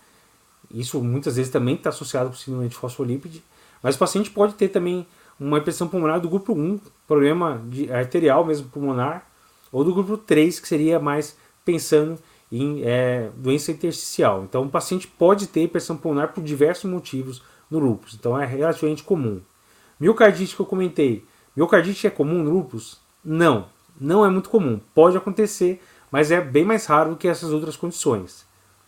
Isso 0.72 1.02
muitas 1.02 1.36
vezes 1.36 1.52
também 1.52 1.76
está 1.76 1.90
associado 1.90 2.30
com 2.30 2.36
síndrome 2.36 2.68
de 2.68 2.76
fosfolípide. 2.76 3.44
Mas 3.82 3.96
o 3.96 4.00
paciente 4.00 4.30
pode 4.30 4.54
ter 4.56 4.70
também 4.70 5.06
uma 5.40 5.58
hipertensão 5.58 5.88
pulmonar 5.88 6.20
do 6.20 6.30
grupo 6.30 6.54
1, 6.54 6.80
problema 7.08 7.62
de 7.70 7.92
arterial 7.92 8.46
mesmo 8.46 8.70
pulmonar, 8.70 9.28
ou 9.72 9.84
do 9.84 9.94
grupo 9.94 10.18
3, 10.18 10.60
que 10.60 10.68
seria 10.68 11.00
mais 11.00 11.38
pensando 11.64 12.18
em 12.52 12.82
é, 12.84 13.30
doença 13.36 13.72
intersticial. 13.72 14.44
Então, 14.44 14.64
o 14.64 14.70
paciente 14.70 15.08
pode 15.08 15.48
ter 15.48 15.64
hipertensão 15.64 15.98
pulmonar 15.98 16.34
por 16.34 16.44
diversos 16.44 16.90
motivos 16.90 17.42
no 17.70 17.80
lúpus, 17.80 18.16
então 18.16 18.40
é 18.40 18.46
relativamente 18.46 19.04
comum. 19.04 19.42
Miocardite 20.00 20.56
que 20.56 20.62
eu 20.62 20.66
comentei, 20.66 21.26
miocardite 21.56 22.08
é 22.08 22.10
comum 22.10 22.42
no 22.42 22.52
lúpus? 22.52 23.00
Não, 23.24 23.68
não 24.00 24.26
é 24.26 24.30
muito 24.30 24.50
comum. 24.50 24.80
Pode 24.96 25.18
acontecer, 25.18 25.82
mas 26.10 26.32
é 26.32 26.40
bem 26.40 26.64
mais 26.64 26.86
raro 26.86 27.12
do 27.12 27.18
que 27.18 27.28
essas 27.28 27.52
outras 27.52 27.76
condições. 27.76 28.47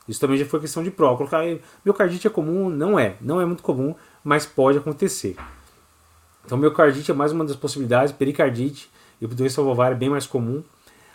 Isso 0.09 0.19
também 0.19 0.37
já 0.37 0.45
foi 0.45 0.59
questão 0.59 0.81
de 0.81 0.89
prova. 0.89 1.17
Colocar 1.17 1.43
miocardite 1.85 2.25
é 2.25 2.29
comum? 2.31 2.67
Não 2.67 2.97
é, 2.97 3.15
não 3.21 3.39
é 3.39 3.45
muito 3.45 3.61
comum, 3.61 3.93
mas 4.23 4.43
pode 4.43 4.79
acontecer. 4.79 5.35
Então, 6.43 6.57
miocardite 6.57 7.11
é 7.11 7.13
mais 7.13 7.31
uma 7.31 7.45
das 7.45 7.55
possibilidades, 7.55 8.11
pericardite 8.11 8.89
e 9.21 9.27
doença 9.27 9.61
valvar 9.61 9.91
é 9.91 9.95
bem 9.95 10.09
mais 10.09 10.25
comum. 10.25 10.63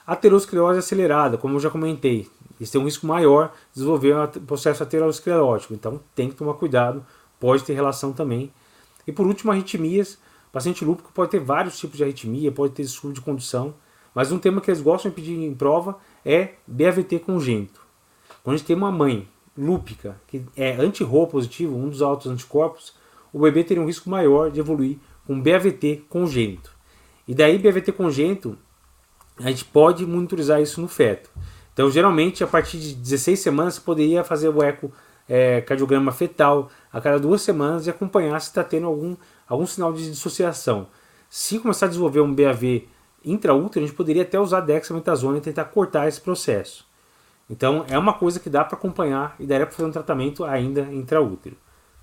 Aterosclerose 0.07 0.79
acelerada, 0.79 1.37
como 1.37 1.57
eu 1.57 1.61
já 1.61 1.71
comentei, 1.71 2.31
isso 2.61 2.71
tem 2.71 2.81
um 2.81 2.85
risco 2.85 3.05
maior 3.05 3.49
de 3.49 3.81
desenvolver 3.81 4.15
um 4.15 4.27
processo 4.47 4.85
aterosclerótico, 4.85 5.75
então 5.75 6.01
tem 6.15 6.29
que 6.29 6.37
tomar 6.37 6.55
cuidado, 6.55 7.05
pode 7.41 7.65
ter 7.65 7.73
relação 7.73 8.13
também. 8.13 8.53
E 9.07 9.11
por 9.11 9.27
último, 9.27 9.51
arritmias. 9.51 10.19
O 10.49 10.53
paciente 10.55 10.85
lúpico 10.85 11.11
pode 11.13 11.33
ter 11.33 11.41
vários 11.41 11.77
tipos 11.77 11.97
de 11.97 12.05
arritmia, 12.05 12.53
pode 12.53 12.75
ter 12.75 12.85
distúrbio 12.85 13.15
de 13.15 13.21
condução, 13.21 13.75
mas 14.15 14.31
um 14.31 14.39
tema 14.39 14.61
que 14.61 14.71
eles 14.71 14.81
gostam 14.81 15.11
de 15.11 15.17
pedir 15.17 15.33
em 15.33 15.53
prova 15.53 15.99
é 16.25 16.55
BAVT 16.65 17.19
congênito. 17.19 17.84
Quando 18.45 18.57
a 18.57 18.59
gente 18.59 18.67
tem 18.67 18.77
uma 18.77 18.93
mãe 18.93 19.27
lúpica, 19.57 20.21
que 20.27 20.45
é 20.55 20.77
anti-RO 20.77 21.27
positivo, 21.27 21.75
um 21.75 21.89
dos 21.89 22.03
altos 22.03 22.31
anticorpos, 22.31 22.93
o 23.33 23.39
bebê 23.41 23.65
teria 23.65 23.83
um 23.83 23.87
risco 23.87 24.11
maior 24.11 24.51
de 24.51 24.61
evoluir 24.61 24.99
com 25.27 25.41
BAVT 25.41 26.05
congênito. 26.11 26.71
E 27.27 27.35
daí, 27.35 27.57
BVT 27.57 27.93
congênito, 27.93 28.59
a 29.39 29.49
gente 29.49 29.65
pode 29.65 30.05
monitorizar 30.05 30.61
isso 30.61 30.79
no 30.79 30.89
feto. 30.89 31.31
Então, 31.73 31.91
geralmente, 31.91 32.45
a 32.45 32.47
partir 32.47 32.79
de 32.79 32.95
16 32.95 33.41
semanas, 33.41 33.75
você 33.77 33.81
poderia 33.81 34.23
fazer 34.23 34.51
o 34.51 34.63
eco 34.63 34.93
é, 35.27 35.63
cardiograma 35.63 36.13
fetal 36.13 36.71
a 36.93 37.01
cada 37.01 37.19
duas 37.19 37.41
semanas 37.41 37.87
e 37.87 37.91
acompanhar 37.91 38.39
se 38.41 38.49
está 38.49 38.63
tendo 38.63 38.87
algum, 38.87 39.17
algum 39.49 39.67
sinal 39.67 39.91
de 39.91 40.11
dissociação. 40.11 40.87
Se 41.31 41.59
começar 41.59 41.87
a 41.87 41.89
desenvolver 41.89 42.21
um 42.21 42.35
BAV 42.35 42.87
intraútero, 43.25 43.83
a 43.83 43.87
gente 43.87 43.97
poderia 43.97 44.23
até 44.23 44.39
usar 44.39 44.61
dexametasona 44.61 45.39
e 45.39 45.41
tentar 45.41 45.65
cortar 45.65 46.07
esse 46.07 46.21
processo. 46.21 46.87
Então, 47.49 47.85
é 47.89 47.99
uma 47.99 48.15
coisa 48.15 48.41
que 48.41 48.49
dá 48.49 48.65
para 48.65 48.77
acompanhar 48.77 49.37
e 49.39 49.47
daria 49.47 49.67
para 49.67 49.75
fazer 49.75 49.89
um 49.89 49.93
tratamento 49.93 50.45
ainda 50.45 50.83
intraútero. 50.93 51.57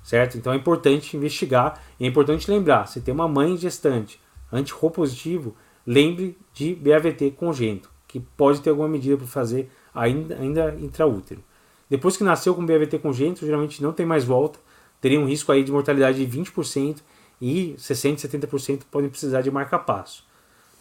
Certo? 0.03 0.37
Então, 0.37 0.53
é 0.53 0.55
importante 0.55 1.15
investigar 1.15 1.81
e 1.99 2.05
é 2.05 2.07
importante 2.07 2.49
lembrar: 2.49 2.87
se 2.87 3.01
tem 3.01 3.13
uma 3.13 3.27
mãe 3.27 3.55
gestante 3.57 4.19
anti-RO 4.51 4.89
positivo, 4.91 5.55
lembre 5.85 6.37
de 6.53 6.75
BAVT 6.75 7.31
congênito, 7.31 7.89
que 8.07 8.19
pode 8.19 8.61
ter 8.61 8.71
alguma 8.71 8.87
medida 8.87 9.17
para 9.17 9.27
fazer 9.27 9.69
ainda, 9.93 10.35
ainda 10.35 10.75
intraútero. 10.79 11.43
Depois 11.89 12.17
que 12.17 12.23
nasceu 12.23 12.55
com 12.55 12.65
BAVT 12.65 12.99
congênito, 12.99 13.45
geralmente 13.45 13.81
não 13.83 13.93
tem 13.93 14.05
mais 14.05 14.23
volta, 14.23 14.59
teria 14.99 15.19
um 15.19 15.25
risco 15.25 15.51
aí 15.51 15.63
de 15.63 15.71
mortalidade 15.71 16.25
de 16.25 16.39
20% 16.39 16.99
e 17.41 17.75
60%, 17.77 18.17
70% 18.17 18.81
podem 18.89 19.09
precisar 19.09 19.41
de 19.41 19.51
marca-passo. 19.51 20.25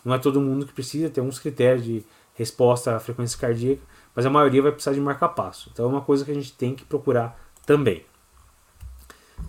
Não 0.04 0.14
é 0.14 0.18
todo 0.18 0.40
mundo 0.40 0.66
que 0.66 0.72
precisa, 0.72 1.10
tem 1.10 1.22
uns 1.22 1.38
critérios 1.38 1.84
de 1.84 2.04
resposta 2.34 2.96
à 2.96 3.00
frequência 3.00 3.38
cardíaca, 3.38 3.82
mas 4.14 4.26
a 4.26 4.30
maioria 4.30 4.62
vai 4.62 4.72
precisar 4.72 4.94
de 4.94 5.00
marca-passo. 5.00 5.70
Então 5.72 5.86
é 5.86 5.88
uma 5.88 6.00
coisa 6.00 6.24
que 6.24 6.30
a 6.30 6.34
gente 6.34 6.52
tem 6.52 6.74
que 6.74 6.84
procurar 6.84 7.38
também. 7.66 8.04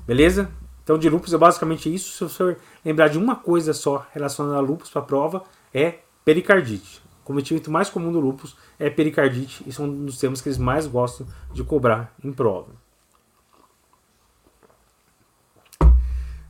Beleza? 0.05 0.51
Então, 0.83 0.97
de 0.97 1.09
lupus 1.09 1.33
é 1.33 1.37
basicamente 1.37 1.93
isso. 1.93 2.11
Se 2.11 2.23
você 2.23 2.57
lembrar 2.83 3.07
de 3.07 3.17
uma 3.17 3.35
coisa 3.35 3.73
só 3.73 4.05
relacionada 4.11 4.57
a 4.57 4.61
lupus 4.61 4.89
para 4.89 5.01
a 5.01 5.05
prova, 5.05 5.43
é 5.73 5.99
pericardite. 6.25 7.01
O 7.21 7.23
cometimento 7.23 7.69
mais 7.69 7.89
comum 7.89 8.11
do 8.11 8.19
lupus 8.19 8.57
é 8.79 8.89
pericardite 8.89 9.63
e 9.65 9.71
são 9.71 9.85
um 9.85 10.05
dos 10.05 10.17
temas 10.17 10.41
que 10.41 10.49
eles 10.49 10.57
mais 10.57 10.87
gostam 10.87 11.27
de 11.53 11.63
cobrar 11.63 12.13
em 12.23 12.33
prova. 12.33 12.71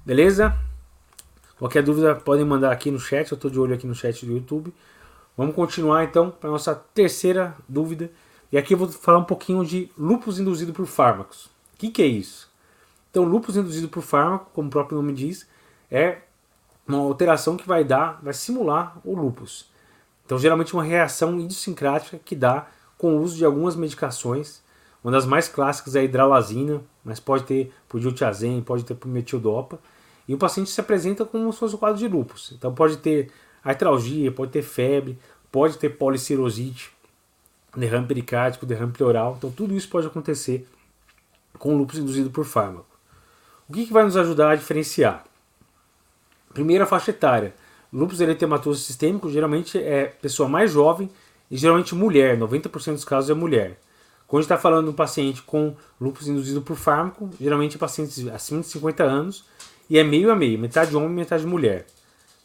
Beleza? 0.05 0.57
Qualquer 1.59 1.83
dúvida 1.83 2.15
podem 2.15 2.43
mandar 2.43 2.71
aqui 2.71 2.89
no 2.89 2.99
chat, 2.99 3.31
eu 3.31 3.35
estou 3.35 3.51
de 3.51 3.59
olho 3.59 3.75
aqui 3.75 3.85
no 3.85 3.93
chat 3.93 4.25
do 4.25 4.31
YouTube. 4.31 4.73
Vamos 5.37 5.55
continuar 5.55 6.03
então 6.03 6.29
para 6.29 6.49
a 6.49 6.51
nossa 6.51 6.75
terceira 6.75 7.55
dúvida. 7.67 8.11
E 8.51 8.57
aqui 8.57 8.73
eu 8.73 8.77
vou 8.77 8.87
falar 8.89 9.19
um 9.19 9.23
pouquinho 9.23 9.65
de 9.65 9.89
lupus 9.97 10.39
induzido 10.39 10.73
por 10.73 10.85
fármacos. 10.85 11.45
O 11.45 11.77
que, 11.77 11.89
que 11.89 12.01
é 12.01 12.05
isso? 12.05 12.51
Então, 13.09 13.23
lúpus 13.23 13.57
induzido 13.57 13.89
por 13.89 14.01
fármaco, 14.01 14.51
como 14.53 14.67
o 14.67 14.71
próprio 14.71 14.97
nome 14.97 15.13
diz, 15.13 15.47
é 15.89 16.19
uma 16.87 16.99
alteração 16.99 17.57
que 17.57 17.67
vai 17.67 17.83
dar, 17.83 18.19
vai 18.23 18.33
simular 18.33 18.97
o 19.03 19.15
lúpus. 19.15 19.69
Então, 20.25 20.39
geralmente 20.39 20.73
uma 20.73 20.83
reação 20.83 21.39
idiosincrática 21.39 22.17
que 22.23 22.35
dá 22.35 22.67
com 22.97 23.17
o 23.17 23.21
uso 23.21 23.35
de 23.35 23.43
algumas 23.43 23.75
medicações. 23.75 24.61
Uma 25.03 25.11
das 25.11 25.25
mais 25.25 25.47
clássicas 25.47 25.95
é 25.95 25.99
a 25.99 26.03
hidralazina, 26.03 26.81
mas 27.03 27.19
pode 27.19 27.43
ter 27.43 27.73
por 27.89 27.99
diltiazem, 27.99 28.61
pode 28.61 28.85
ter 28.85 28.95
por 28.95 29.09
metildopa. 29.09 29.79
E 30.27 30.33
o 30.33 30.37
paciente 30.37 30.69
se 30.69 30.79
apresenta 30.79 31.25
como 31.25 31.51
se 31.51 31.59
fosse 31.59 31.75
um 31.75 31.77
quadro 31.77 31.97
de 31.97 32.07
lúpus. 32.07 32.53
Então, 32.55 32.73
pode 32.73 32.97
ter 32.97 33.31
artralgia, 33.63 34.31
pode 34.31 34.51
ter 34.51 34.61
febre, 34.61 35.17
pode 35.51 35.77
ter 35.77 35.89
policirosite, 35.89 36.91
derrame 37.75 38.07
pericárdico, 38.07 38.65
derrame 38.65 38.91
pleural. 38.91 39.35
Então, 39.37 39.51
tudo 39.51 39.75
isso 39.75 39.89
pode 39.89 40.07
acontecer 40.07 40.67
com 41.57 41.77
lúpus 41.77 41.99
induzido 41.99 42.29
por 42.29 42.45
fármaco. 42.45 42.85
O 43.67 43.73
que, 43.73 43.85
que 43.85 43.93
vai 43.93 44.03
nos 44.03 44.17
ajudar 44.17 44.51
a 44.51 44.55
diferenciar? 44.55 45.23
Primeiro, 46.53 46.83
a 46.83 46.87
faixa 46.87 47.11
etária. 47.11 47.53
Lúpus 47.93 48.21
eritematoso 48.21 48.81
sistêmico 48.81 49.29
geralmente 49.29 49.77
é 49.77 50.05
pessoa 50.05 50.47
mais 50.47 50.71
jovem 50.71 51.09
e 51.49 51.57
geralmente 51.57 51.93
mulher, 51.93 52.37
90% 52.37 52.93
dos 52.93 53.05
casos 53.05 53.29
é 53.29 53.33
mulher. 53.33 53.77
Quando 54.27 54.39
a 54.39 54.41
gente 54.43 54.51
está 54.51 54.57
falando 54.57 54.85
de 54.85 54.91
um 54.91 54.95
paciente 54.95 55.41
com 55.41 55.75
lúpus 55.99 56.27
induzido 56.27 56.61
por 56.61 56.77
fármaco, 56.77 57.29
geralmente 57.39 57.75
é 57.75 57.79
pacientes 57.79 58.25
acima 58.27 58.61
de 58.61 58.67
50 58.67 59.03
anos 59.03 59.43
e 59.89 59.97
é 59.97 60.03
meio 60.05 60.31
a 60.31 60.35
meio, 60.35 60.57
metade 60.57 60.95
homem 60.95 61.11
e 61.11 61.15
metade 61.15 61.45
mulher. 61.45 61.85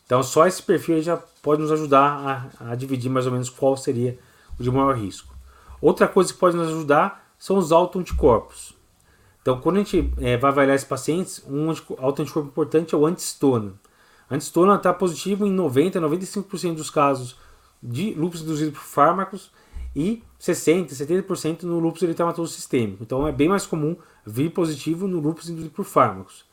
Então 0.07 0.23
só 0.23 0.47
esse 0.47 0.63
perfil 0.63 1.03
já 1.03 1.17
pode 1.43 1.61
nos 1.61 1.71
ajudar 1.73 2.51
a, 2.61 2.73
a 2.73 2.75
dividir 2.75 3.11
mais 3.11 3.27
ou 3.27 3.33
menos 3.33 3.51
qual 3.51 3.77
seria 3.77 4.19
o 4.59 4.63
de 4.63 4.71
maior 4.71 4.97
risco. 4.97 5.35
Outra 5.81 6.09
coisa 6.09 6.33
que 6.33 6.39
pode 6.39 6.57
nos 6.57 6.69
ajudar 6.69 7.27
são 7.39 7.59
os 7.59 7.73
autoanticorpos. 7.73 8.75
Então, 9.43 9.61
quando 9.61 9.77
a 9.77 9.79
gente 9.79 10.13
é, 10.19 10.37
vai 10.37 10.51
avaliar 10.51 10.75
esses 10.75 10.89
pacientes, 10.89 11.41
um 11.47 11.71
autoanticorpo 11.99 12.49
importante 12.49 12.95
é 12.95 12.99
o 12.99 13.07
antistona. 13.07 13.75
A 14.29 14.35
antistona 14.35 14.75
está 14.75 14.93
positivo 14.93 15.47
em 15.47 15.53
90, 15.53 16.01
95% 16.01 16.75
dos 16.75 16.91
casos 16.91 17.37
de 17.81 18.13
lúpus 18.15 18.43
induzido 18.43 18.73
por 18.73 18.81
fármacos 18.81 19.53
e 19.95 20.21
60, 20.39 20.93
70% 20.93 21.63
no 21.63 21.79
lúpus 21.79 22.03
eritematoso 22.03 22.53
sistêmico. 22.53 23.05
Então, 23.05 23.27
é 23.29 23.31
bem 23.31 23.49
mais 23.49 23.67
comum 23.67 23.97
vir 24.27 24.51
positivo 24.51 25.07
no 25.07 25.21
lúpus 25.21 25.49
induzido 25.49 25.71
por 25.71 25.85
fármacos. 25.85 26.45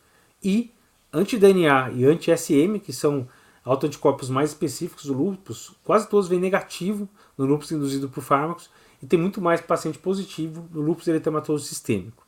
E 0.43 0.71
anti-DNA 1.11 1.93
e 1.93 2.05
anti-SM, 2.05 2.77
que 2.79 2.93
são 2.93 3.27
autoanticorpos 3.63 4.29
mais 4.29 4.49
específicos 4.49 5.05
do 5.05 5.13
lúpus, 5.13 5.71
quase 5.83 6.09
todos 6.09 6.27
vêm 6.27 6.39
negativo 6.39 7.07
no 7.37 7.45
lúpus 7.45 7.71
induzido 7.71 8.09
por 8.09 8.21
fármacos 8.21 8.69
e 9.01 9.05
tem 9.05 9.19
muito 9.19 9.41
mais 9.41 9.61
paciente 9.61 9.97
positivo 9.97 10.67
no 10.71 10.81
lúpus 10.81 11.07
eritematoso 11.07 11.65
sistêmico. 11.65 12.25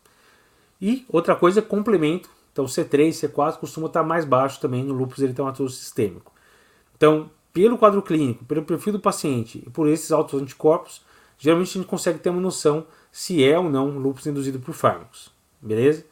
E 0.82 1.06
outra 1.10 1.36
coisa 1.36 1.60
é 1.60 1.64
complemento, 1.64 2.30
então 2.52 2.66
C3, 2.66 3.10
C4 3.10 3.58
costuma 3.58 3.88
estar 3.88 4.04
mais 4.04 4.26
baixo 4.26 4.60
também 4.60 4.84
no 4.84 4.94
lúpus 4.94 5.20
eritematoso 5.20 5.76
sistêmico. 5.76 6.32
Então, 6.96 7.30
pelo 7.54 7.78
quadro 7.78 8.02
clínico, 8.02 8.46
pelo 8.46 8.64
perfil 8.64 8.94
do 8.94 9.00
paciente 9.00 9.64
e 9.66 9.70
por 9.70 9.88
esses 9.88 10.12
altos 10.12 10.42
anticorpos, 10.42 11.02
geralmente 11.38 11.70
a 11.70 11.82
gente 11.82 11.88
consegue 11.88 12.20
ter 12.20 12.30
uma 12.30 12.42
noção 12.42 12.86
se 13.12 13.44
é 13.44 13.58
ou 13.58 13.70
não 13.70 13.98
lúpus 13.98 14.26
induzido 14.26 14.60
por 14.60 14.74
fármacos. 14.74 15.30
Beleza? 15.62 16.02
O 16.02 16.06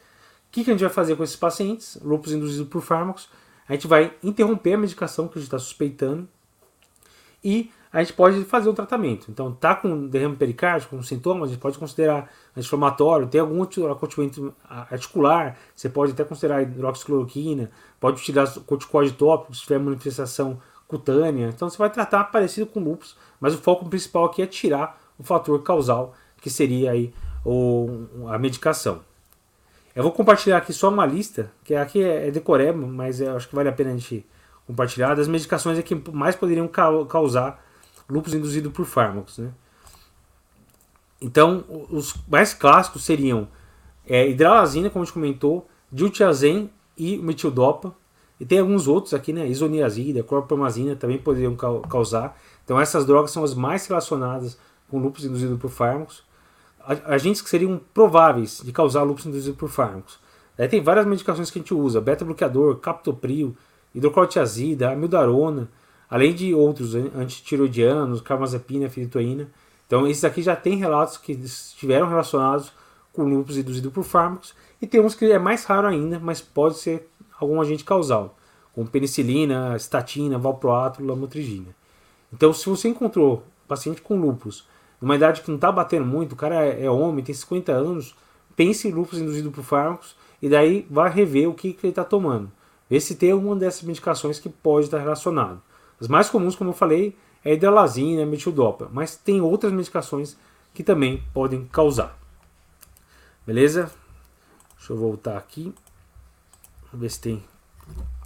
que, 0.51 0.63
que 0.63 0.70
a 0.70 0.74
gente 0.74 0.84
vai 0.84 0.94
fazer 0.94 1.15
com 1.15 1.24
esses 1.24 1.36
pacientes? 1.36 1.98
Lúpus 2.01 2.32
induzido 2.32 2.65
por 2.65 2.82
fármacos 2.82 3.27
a 3.67 3.74
gente 3.74 3.88
vai 3.88 4.13
interromper 4.24 4.74
a 4.74 4.77
medicação 4.77 5.27
que 5.27 5.38
a 5.38 5.41
gente 5.41 5.48
está 5.48 5.60
suspeitando 5.60 6.27
e 7.43 7.72
a 7.91 8.03
gente 8.03 8.13
pode 8.13 8.43
fazer 8.46 8.70
um 8.70 8.74
tratamento. 8.74 9.29
Então, 9.29 9.51
tá 9.51 9.75
com 9.75 10.08
derrame 10.08 10.36
pericárdico, 10.36 10.96
com 10.96 11.03
sintomas, 11.03 11.50
a 11.50 11.53
gente 11.53 11.62
pode 11.62 11.77
considerar 11.77 12.32
anti-inflamatório, 12.58 13.27
tem 13.27 13.39
algum 13.39 13.62
acometimento 13.62 14.51
articular, 14.67 15.58
você 15.75 15.88
pode 15.88 16.13
até 16.13 16.24
considerar 16.24 16.63
hidroxicloroquina, 16.63 17.70
pode 18.00 18.20
utilizar 18.20 18.60
corticóide 18.62 19.12
tópico 19.12 19.53
se 19.53 19.62
tiver 19.62 19.77
manifestação 19.77 20.60
cutânea. 20.88 21.50
Então, 21.50 21.70
você 21.70 21.77
vai 21.77 21.89
tratar 21.89 22.24
parecido 22.25 22.65
com 22.65 22.79
lúpus, 22.79 23.15
mas 23.39 23.53
o 23.53 23.60
foco 23.60 23.88
principal 23.88 24.25
aqui 24.25 24.41
é 24.41 24.48
tirar 24.48 25.00
o 25.20 25.24
fator 25.24 25.62
causal, 25.62 26.15
que 26.41 26.50
seria 26.50 26.91
aí 26.91 27.13
o, 27.46 28.08
a 28.27 28.39
medicação. 28.39 29.01
Eu 29.95 30.01
vou 30.01 30.12
compartilhar 30.12 30.57
aqui 30.57 30.73
só 30.73 30.89
uma 30.89 31.05
lista, 31.05 31.51
que 31.63 31.75
aqui 31.75 32.03
é, 32.03 32.27
é 32.27 32.31
decoreba, 32.31 32.85
mas 32.88 33.21
eu 33.21 33.35
acho 33.35 33.47
que 33.47 33.55
vale 33.55 33.69
a 33.69 33.71
pena 33.71 33.91
a 33.91 33.93
gente 33.93 34.25
compartilhar, 34.65 35.13
das 35.13 35.27
medicações 35.27 35.79
que 35.83 35.95
mais 36.12 36.35
poderiam 36.35 36.67
causar 36.67 37.63
lúpus 38.09 38.33
induzido 38.33 38.71
por 38.71 38.85
fármacos. 38.85 39.38
Né? 39.38 39.51
Então, 41.21 41.63
os 41.89 42.15
mais 42.27 42.53
clássicos 42.53 43.03
seriam 43.03 43.47
é, 44.07 44.27
hidralazina, 44.27 44.89
como 44.89 45.03
a 45.03 45.05
gente 45.05 45.13
comentou, 45.13 45.67
diltiazem 45.91 46.71
e 46.97 47.17
metildopa. 47.17 47.95
E 48.39 48.45
tem 48.45 48.59
alguns 48.59 48.88
outros 48.88 49.13
aqui, 49.13 49.31
né? 49.31 49.47
Isoniazida, 49.47 50.23
clorpromazina 50.23 50.95
também 50.95 51.17
poderiam 51.17 51.55
causar. 51.55 52.38
Então, 52.63 52.79
essas 52.79 53.05
drogas 53.05 53.31
são 53.31 53.43
as 53.43 53.53
mais 53.53 53.85
relacionadas 53.85 54.57
com 54.89 55.00
lúpus 55.00 55.23
induzido 55.23 55.57
por 55.57 55.69
fármacos 55.69 56.23
agentes 57.06 57.42
que 57.42 57.50
seriam 57.50 57.80
prováveis 57.94 58.62
de 58.63 58.72
causar 58.72 59.04
lúpus 59.04 59.25
induzido 59.25 59.56
por 59.56 59.70
fármacos. 59.70 60.20
Aí 60.58 60.68
tem 60.68 60.82
várias 60.82 61.06
medicações 61.06 61.50
que 61.50 61.58
a 61.58 61.62
gente 61.62 61.74
usa, 61.74 62.00
beta-bloqueador, 62.00 62.78
captopril, 62.78 63.56
hidroclorotiazida, 63.96 64.92
amildarona, 64.92 65.70
além 66.10 66.34
de 66.34 66.54
outros 66.54 66.94
antitiroidianos, 66.94 68.22
carbamazepina, 68.22 68.90
filitoína. 68.90 69.48
Então 69.88 70.08
esses 70.08 70.24
aqui 70.24 70.42
já 70.42 70.56
tem 70.56 70.78
relatos 70.78 71.18
que 71.18 71.32
estiveram 71.32 72.08
relacionados 72.08 72.72
com 73.12 73.24
lúpus 73.24 73.58
induzido 73.58 73.92
por 73.92 74.04
fármacos 74.04 74.54
e 74.82 74.88
tem 74.88 75.02
uns 75.02 75.16
que 75.16 75.32
é 75.32 75.40
mais 75.40 75.66
raro 75.66 75.88
ainda, 75.88 76.19
mas 76.19 76.41
pode 76.41 76.78
ser 76.78 77.10
algum 77.39 77.60
agente 77.62 77.84
causal, 77.84 78.38
como 78.74 78.88
penicilina, 78.88 79.76
estatina, 79.76 80.38
valproato, 80.38 81.04
lamotrigina. 81.04 81.76
Então 82.32 82.54
se 82.54 82.67
você 82.69 82.89
encontrou 82.89 83.43
paciente 83.67 84.02
com 84.02 84.19
lúpus 84.19 84.67
numa 85.04 85.18
idade 85.18 85.42
que 85.42 85.50
não 85.50 85.58
está 85.58 85.70
batendo 85.70 86.06
muito, 86.06 86.32
o 86.32 86.36
cara 86.38 86.66
é, 86.66 86.86
é, 86.86 86.89
homem, 86.89 87.22
tem 87.22 87.36
50 87.36 87.74
anos, 87.74 88.16
pense 88.56 88.88
em 88.88 88.92
lúpus 88.92 89.20
induzido 89.20 89.52
por 89.52 89.62
fármacos 89.62 90.16
e 90.42 90.48
daí 90.48 90.88
vai 90.89 91.12
rever 91.12 91.50
o 91.50 91.54
que, 91.54 91.74
que 91.74 91.86
ele 91.86 91.92
está 91.92 92.06
tomando. 92.06 92.50
Ver 92.89 93.02
se 93.02 93.16
tem 93.16 93.32
alguma 93.32 93.54
dessas 93.58 93.82
medicações 93.82 94.39
que 94.39 94.48
pode 94.48 94.86
estar 94.86 95.00
relacionado. 95.00 95.62
As 96.00 96.08
mais 96.08 96.30
comuns, 96.30 96.56
como 96.56 96.70
eu 96.70 96.74
falei, 96.74 97.18
é 97.44 97.52
a 97.52 97.54
hidralazina, 97.54 98.24
a 98.24 98.26
metildopa, 98.26 98.89
mas 98.94 99.18
tem 99.18 99.42
outras 99.42 99.74
medicações 99.74 100.38
que 100.74 100.82
também 100.82 101.22
podem 101.34 101.66
causar. 101.66 102.18
Beleza? 103.46 103.92
Deixa 104.78 104.94
eu 104.94 104.98
voltar 104.98 105.36
aqui. 105.36 105.76
Vamos 106.86 107.02
ver 107.02 107.10
se 107.10 107.20
tem 107.20 107.44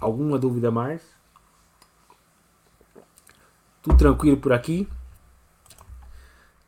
alguma 0.00 0.38
dúvida 0.38 0.70
mais. 0.70 1.02
Tudo 3.82 3.96
tranquilo 3.96 4.36
por 4.36 4.52
aqui. 4.52 4.88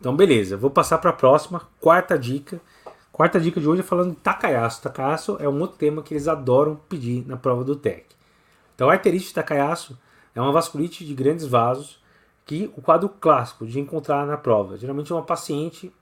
Então, 0.00 0.16
beleza, 0.16 0.56
vou 0.56 0.70
passar 0.70 0.96
para 0.96 1.10
a 1.10 1.12
próxima, 1.12 1.68
quarta 1.78 2.18
dica. 2.18 2.58
Quarta 3.12 3.38
dica 3.38 3.60
de 3.60 3.68
hoje 3.68 3.82
é 3.82 3.84
falando 3.84 4.12
de 4.12 4.16
Takayasu. 4.16 4.80
Takayasu 4.80 5.36
é 5.38 5.46
um 5.46 5.60
outro 5.60 5.76
tema 5.76 6.02
que 6.02 6.14
eles 6.14 6.26
adoram 6.26 6.74
pedir 6.88 7.22
na 7.28 7.36
prova 7.36 7.62
do 7.62 7.76
TEC. 7.76 8.06
Então, 8.74 8.88
a 8.88 8.94
arterite 8.94 9.34
Takayasu 9.34 9.98
é 10.34 10.40
uma 10.40 10.52
vasculite 10.52 11.04
de 11.04 11.12
grandes 11.12 11.44
vasos 11.44 12.00
que 12.46 12.72
o 12.74 12.80
quadro 12.80 13.10
clássico 13.10 13.66
de 13.66 13.78
encontrar 13.78 14.26
na 14.26 14.38
prova. 14.38 14.78
Geralmente 14.78 15.12
é 15.12 15.14
uma 15.14 15.22
paciente, 15.22 15.92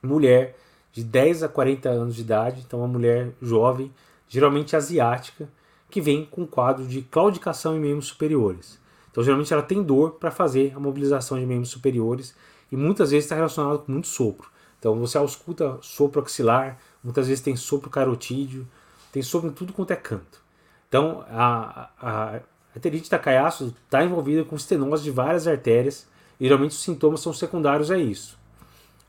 mulher, 0.00 0.56
de 0.92 1.02
10 1.02 1.42
a 1.42 1.48
40 1.48 1.88
anos 1.88 2.14
de 2.14 2.20
idade, 2.20 2.62
então 2.64 2.78
uma 2.78 2.88
mulher 2.88 3.32
jovem, 3.42 3.92
geralmente 4.28 4.76
asiática, 4.76 5.48
que 5.90 6.00
vem 6.00 6.24
com 6.24 6.46
quadro 6.46 6.86
de 6.86 7.02
claudicação 7.02 7.76
em 7.76 7.80
membros 7.80 8.06
superiores. 8.06 8.78
Então, 9.10 9.24
geralmente 9.24 9.52
ela 9.52 9.62
tem 9.62 9.82
dor 9.82 10.12
para 10.12 10.30
fazer 10.30 10.72
a 10.76 10.78
mobilização 10.78 11.36
de 11.36 11.44
membros 11.44 11.70
superiores 11.70 12.32
e 12.74 12.76
muitas 12.76 13.12
vezes 13.12 13.26
está 13.26 13.36
relacionado 13.36 13.78
com 13.78 13.92
muito 13.92 14.08
sopro. 14.08 14.50
Então 14.80 14.98
você 14.98 15.16
ausculta 15.16 15.78
sopro 15.80 16.20
axilar, 16.20 16.76
muitas 17.04 17.28
vezes 17.28 17.40
tem 17.42 17.54
sopro 17.54 17.88
carotídeo, 17.88 18.66
tem 19.12 19.22
sopro 19.22 19.48
em 19.48 19.52
tudo 19.52 19.72
quanto 19.72 19.92
é 19.92 19.96
canto. 19.96 20.42
Então 20.88 21.24
a, 21.30 21.88
a, 22.00 22.36
a 22.36 22.40
arterite 22.74 23.08
está 23.08 24.04
envolvida 24.04 24.44
com 24.44 24.56
estenose 24.56 25.04
de 25.04 25.12
várias 25.12 25.46
artérias 25.46 26.08
e 26.40 26.44
geralmente 26.46 26.72
os 26.72 26.82
sintomas 26.82 27.20
são 27.20 27.32
secundários 27.32 27.92
a 27.92 27.96
isso. 27.96 28.36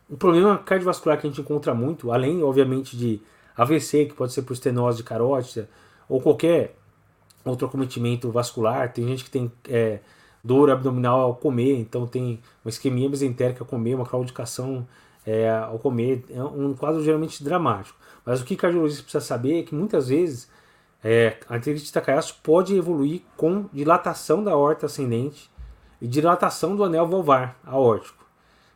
O 0.08 0.16
problema 0.16 0.60
cardiovascular 0.60 1.20
que 1.20 1.26
a 1.26 1.30
gente 1.30 1.42
encontra 1.42 1.74
muito, 1.74 2.12
além 2.12 2.44
obviamente 2.44 2.96
de 2.96 3.20
AVC, 3.58 4.06
que 4.06 4.14
pode 4.14 4.32
ser 4.32 4.44
por 4.44 4.54
estenose 4.54 4.98
de 4.98 5.04
carótida, 5.04 5.68
ou 6.08 6.22
qualquer 6.22 6.78
outro 7.44 7.66
acometimento 7.66 8.30
vascular, 8.30 8.94
tem 8.94 9.08
gente 9.08 9.24
que 9.24 9.32
tem 9.32 9.52
é, 9.68 10.02
dor 10.46 10.70
abdominal 10.70 11.22
ao 11.22 11.36
comer, 11.36 11.80
então 11.80 12.06
tem 12.06 12.40
uma 12.64 12.70
isquemia 12.70 13.10
mesentérica 13.10 13.64
ao 13.64 13.68
comer, 13.68 13.96
uma 13.96 14.06
claudicação 14.06 14.88
é, 15.26 15.50
ao 15.50 15.80
comer, 15.80 16.24
é 16.30 16.44
um 16.44 16.76
quadro 16.76 17.04
geralmente 17.04 17.44
dramático. 17.44 17.98
Mas 18.24 18.42
o 18.42 18.46
que 18.46 18.54
o 18.54 18.58
cardiologista 18.58 19.02
precisa 19.02 19.26
saber 19.26 19.60
é 19.60 19.64
que 19.64 19.74
muitas 19.74 20.08
vezes 20.10 20.48
é, 21.04 21.38
a 21.50 21.56
arterite 21.56 21.92
Takayasu 21.92 22.36
pode 22.44 22.76
evoluir 22.76 23.24
com 23.36 23.66
dilatação 23.74 24.44
da 24.44 24.56
horta 24.56 24.86
ascendente 24.86 25.50
e 26.00 26.08
dilatação 26.08 26.76
do 26.76 26.84
anel 26.84 27.08
valvar 27.08 27.60
aórtico. 27.66 28.24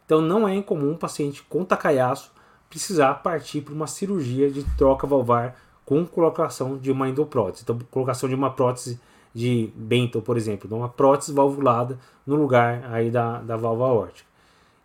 Então 0.05 0.21
não 0.21 0.47
é 0.47 0.55
incomum 0.55 0.93
um 0.93 0.97
paciente 0.97 1.43
com 1.43 1.63
Takayasu 1.63 2.31
precisar 2.67 3.13
partir 3.15 3.61
para 3.61 3.75
uma 3.75 3.85
cirurgia 3.85 4.49
de 4.49 4.63
troca 4.75 5.05
valvar 5.05 5.55
com 5.85 6.03
colocação 6.05 6.77
de 6.77 6.91
uma 6.91 7.09
endoprótese. 7.09 7.63
Então, 7.63 7.77
colocação 7.91 8.27
de 8.27 8.35
uma 8.35 8.51
prótese 8.51 8.99
de 9.33 9.71
Bento, 9.75 10.21
por 10.21 10.37
exemplo, 10.37 10.75
uma 10.75 10.89
prótese 10.89 11.33
valvulada 11.33 11.97
no 12.25 12.35
lugar 12.35 12.83
aí 12.91 13.09
da, 13.09 13.39
da 13.39 13.55
válvula 13.55 13.89
aórtica. 13.89 14.29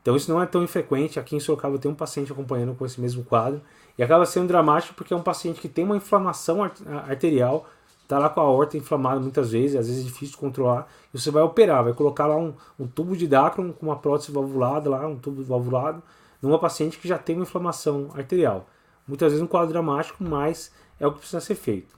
Então 0.03 0.15
isso 0.15 0.31
não 0.31 0.41
é 0.41 0.47
tão 0.47 0.63
infrequente. 0.63 1.19
Aqui 1.19 1.35
em 1.35 1.41
Sorocaba 1.41 1.79
tem 1.79 1.91
um 1.91 1.95
paciente 1.95 2.31
acompanhando 2.31 2.75
com 2.75 2.85
esse 2.85 3.01
mesmo 3.01 3.25
quadro 3.25 3.63
e 3.97 4.03
acaba 4.03 4.27
sendo 4.27 4.49
dramático 4.49 4.95
porque 4.95 5.15
é 5.15 5.17
um 5.17 5.23
paciente 5.23 5.61
que 5.61 5.69
tem 5.69 5.85
uma 5.85 5.97
inflamação 5.97 6.63
arterial, 6.63 7.67
está 8.03 8.19
lá 8.19 8.29
com 8.29 8.41
a 8.41 8.45
aorta 8.45 8.77
inflamada 8.77 9.19
muitas 9.19 9.53
vezes, 9.53 9.77
às 9.77 9.87
vezes 9.87 10.03
é 10.03 10.07
difícil 10.07 10.33
de 10.33 10.37
controlar, 10.37 10.87
e 11.13 11.19
você 11.19 11.31
vai 11.31 11.43
operar, 11.43 11.85
vai 11.85 11.95
colocar 11.95 12.27
lá 12.27 12.37
um, 12.37 12.53
um 12.79 12.87
tubo 12.87 13.17
de 13.17 13.27
Dacron 13.27 13.73
com 13.73 13.87
uma 13.87 13.97
prótese 13.97 14.31
valvulada 14.31 14.91
lá, 14.91 15.07
um 15.07 15.17
tubo 15.17 15.43
valvulado, 15.43 16.03
numa 16.43 16.59
paciente 16.59 16.99
que 16.99 17.09
já 17.09 17.17
tem 17.17 17.37
uma 17.37 17.45
inflamação 17.45 18.11
arterial. 18.15 18.67
Muitas 19.09 19.33
vezes 19.33 19.43
um 19.43 19.47
quadro 19.47 19.73
dramático, 19.73 20.23
mas 20.23 20.71
é 21.01 21.07
o 21.07 21.13
que 21.13 21.21
precisa 21.21 21.41
ser 21.41 21.55
feito. 21.55 21.95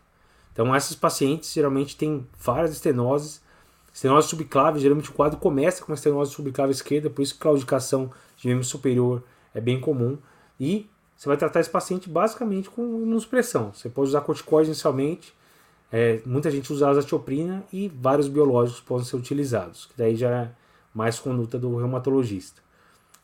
Então, 0.57 0.75
esses 0.75 0.97
pacientes 0.97 1.53
geralmente 1.53 1.95
têm 1.99 2.27
várias 2.39 2.73
estenoses, 2.73 3.43
estenose 3.93 4.29
subclave, 4.29 4.81
geralmente 4.81 5.11
o 5.11 5.13
quadro 5.13 5.39
começa 5.39 5.85
com 5.85 5.93
uma 5.93 5.97
estenose 5.97 6.33
subclave 6.33 6.73
esquerda, 6.73 7.11
por 7.11 7.21
isso 7.21 7.35
que 7.35 7.41
claudicação 7.41 8.11
de 8.39 8.49
membro 8.49 8.65
superior 8.65 9.23
é 9.55 9.61
bem 9.61 9.79
comum. 9.79 10.17
E 10.59 10.89
você 11.15 11.29
vai 11.29 11.37
tratar 11.37 11.61
esse 11.61 11.69
paciente 11.69 12.09
basicamente 12.09 12.71
com 12.71 12.83
imunossupressão. 12.83 13.71
Você 13.75 13.91
pode 13.91 14.09
usar 14.09 14.23
corticoide 14.23 14.71
inicialmente, 14.71 15.35
é, 15.93 16.23
muita 16.25 16.51
gente 16.51 16.73
usa 16.73 16.89
azatioprina 16.89 17.63
e 17.71 17.89
vários 17.89 18.27
biológicos 18.27 18.81
podem 18.81 19.05
ser 19.05 19.17
utilizados, 19.17 19.85
que 19.85 19.93
daí 19.95 20.17
já 20.17 20.31
é 20.31 20.51
mais 20.95 21.19
conduta 21.19 21.59
do 21.59 21.77
reumatologista. 21.77 22.63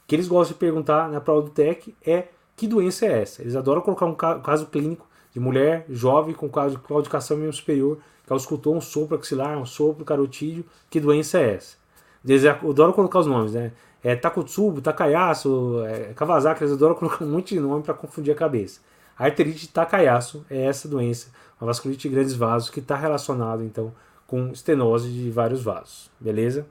O 0.04 0.06
que 0.06 0.16
eles 0.16 0.28
gostam 0.28 0.52
de 0.52 0.58
perguntar 0.58 1.08
na 1.08 1.18
prova 1.18 1.40
do 1.40 1.50
TEC 1.50 1.94
é 2.04 2.28
que 2.54 2.68
doença 2.68 3.06
é 3.06 3.22
essa? 3.22 3.40
Eles 3.40 3.56
adoram 3.56 3.80
colocar 3.80 4.04
um 4.04 4.14
caso 4.14 4.66
clínico 4.66 5.08
de 5.32 5.40
mulher 5.40 5.84
jovem 5.88 6.34
com 6.34 6.48
claudicação 6.48 7.36
membro 7.36 7.52
superior, 7.52 7.98
que 8.26 8.34
escutou 8.34 8.76
um 8.76 8.80
sopro 8.80 9.16
axilar, 9.16 9.58
um 9.58 9.66
sopro 9.66 10.04
carotídeo, 10.04 10.64
que 10.88 11.00
doença 11.00 11.38
é 11.38 11.54
essa? 11.54 11.76
Eles 12.24 12.44
adoram 12.44 12.92
colocar 12.92 13.18
os 13.18 13.26
nomes, 13.26 13.52
né? 13.52 13.72
É 14.02 14.16
Takotsubo, 14.16 14.80
Takayasu, 14.80 15.84
é, 15.86 16.12
Kawasaki, 16.14 16.64
eles 16.64 16.74
adoram 16.74 16.94
colocar 16.94 17.24
um 17.24 17.28
monte 17.28 17.54
de 17.54 17.60
nome 17.60 17.82
para 17.82 17.94
confundir 17.94 18.32
a 18.32 18.36
cabeça. 18.36 18.80
A 19.18 19.24
arterite 19.24 19.68
Takayasu 19.68 20.44
é 20.50 20.64
essa 20.64 20.88
doença, 20.88 21.30
uma 21.60 21.66
vasculite 21.66 22.08
de 22.08 22.14
grandes 22.14 22.34
vasos, 22.34 22.70
que 22.70 22.80
está 22.80 22.96
relacionado 22.96 23.62
então 23.62 23.92
com 24.26 24.48
estenose 24.48 25.10
de 25.10 25.30
vários 25.30 25.62
vasos, 25.62 26.10
beleza? 26.18 26.66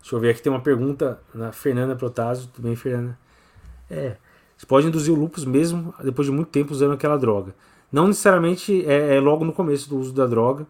Deixa 0.00 0.16
eu 0.16 0.20
ver 0.20 0.30
aqui, 0.30 0.40
tem 0.40 0.50
uma 0.50 0.60
pergunta 0.60 1.20
na 1.34 1.52
Fernanda 1.52 1.94
Protásio, 1.94 2.48
tudo 2.54 2.66
bem, 2.66 2.76
Fernanda? 2.76 3.18
É, 3.90 4.16
você 4.58 4.66
pode 4.66 4.86
induzir 4.86 5.14
o 5.14 5.30
mesmo 5.46 5.94
depois 6.04 6.26
de 6.26 6.32
muito 6.32 6.48
tempo 6.48 6.72
usando 6.72 6.92
aquela 6.92 7.16
droga. 7.16 7.54
Não 7.90 8.08
necessariamente 8.08 8.84
é, 8.84 9.16
é 9.16 9.20
logo 9.20 9.46
no 9.46 9.52
começo 9.54 9.88
do 9.88 9.96
uso 9.96 10.12
da 10.12 10.26
droga, 10.26 10.66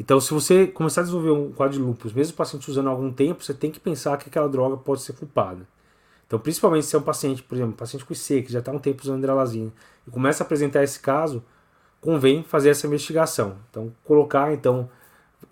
então, 0.00 0.20
se 0.20 0.32
você 0.32 0.66
começar 0.66 1.00
a 1.00 1.04
desenvolver 1.04 1.32
um 1.32 1.50
quadro 1.50 1.76
de 1.76 1.82
lúpus, 1.82 2.12
mesmo 2.12 2.32
o 2.32 2.36
paciente 2.36 2.70
usando 2.70 2.86
há 2.86 2.90
algum 2.90 3.12
tempo, 3.12 3.42
você 3.42 3.52
tem 3.52 3.70
que 3.70 3.80
pensar 3.80 4.16
que 4.16 4.28
aquela 4.28 4.48
droga 4.48 4.76
pode 4.76 5.02
ser 5.02 5.12
culpada. 5.14 5.66
Então, 6.26 6.38
principalmente 6.38 6.86
se 6.86 6.94
é 6.94 6.98
um 6.98 7.02
paciente, 7.02 7.42
por 7.42 7.56
exemplo, 7.56 7.72
um 7.72 7.76
paciente 7.76 8.04
com 8.04 8.12
IC, 8.12 8.42
que 8.42 8.52
já 8.52 8.60
está 8.60 8.70
há 8.70 8.74
um 8.74 8.78
tempo 8.78 9.02
usando 9.02 9.20
dralazina, 9.20 9.72
e 10.06 10.10
começa 10.10 10.44
a 10.44 10.46
apresentar 10.46 10.84
esse 10.84 11.00
caso, 11.00 11.42
convém 12.00 12.44
fazer 12.44 12.68
essa 12.68 12.86
investigação. 12.86 13.56
Então, 13.70 13.92
colocar, 14.04 14.52
então, 14.52 14.88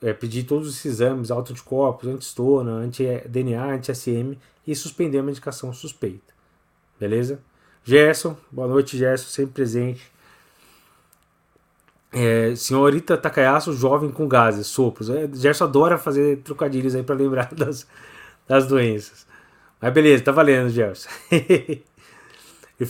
é, 0.00 0.12
pedir 0.12 0.44
todos 0.44 0.68
os 0.68 0.84
exames, 0.84 1.30
autoanticorpos, 1.32 2.08
antistona, 2.08 2.70
anti-DNA, 2.70 3.74
anti-SM, 3.74 4.38
e 4.64 4.76
suspender 4.76 5.18
a 5.18 5.22
medicação 5.24 5.72
suspeita. 5.72 6.34
Beleza? 7.00 7.40
Gerson, 7.86 8.36
boa 8.50 8.66
noite, 8.66 8.98
Gerson, 8.98 9.28
sempre 9.28 9.52
presente. 9.52 10.10
É, 12.12 12.52
senhorita 12.56 13.16
Takayasu, 13.16 13.72
jovem 13.74 14.10
com 14.10 14.26
gases, 14.26 14.66
sopros. 14.66 15.08
É, 15.08 15.28
Gerson 15.32 15.64
adora 15.64 15.96
fazer 15.96 16.38
trocadilhos 16.38 16.96
aí 16.96 17.04
para 17.04 17.14
lembrar 17.14 17.48
das, 17.54 17.86
das 18.48 18.66
doenças. 18.66 19.24
Mas 19.80 19.92
beleza, 19.92 20.24
tá 20.24 20.32
valendo, 20.32 20.68
Gerson. 20.68 21.08
Ele 21.30 21.84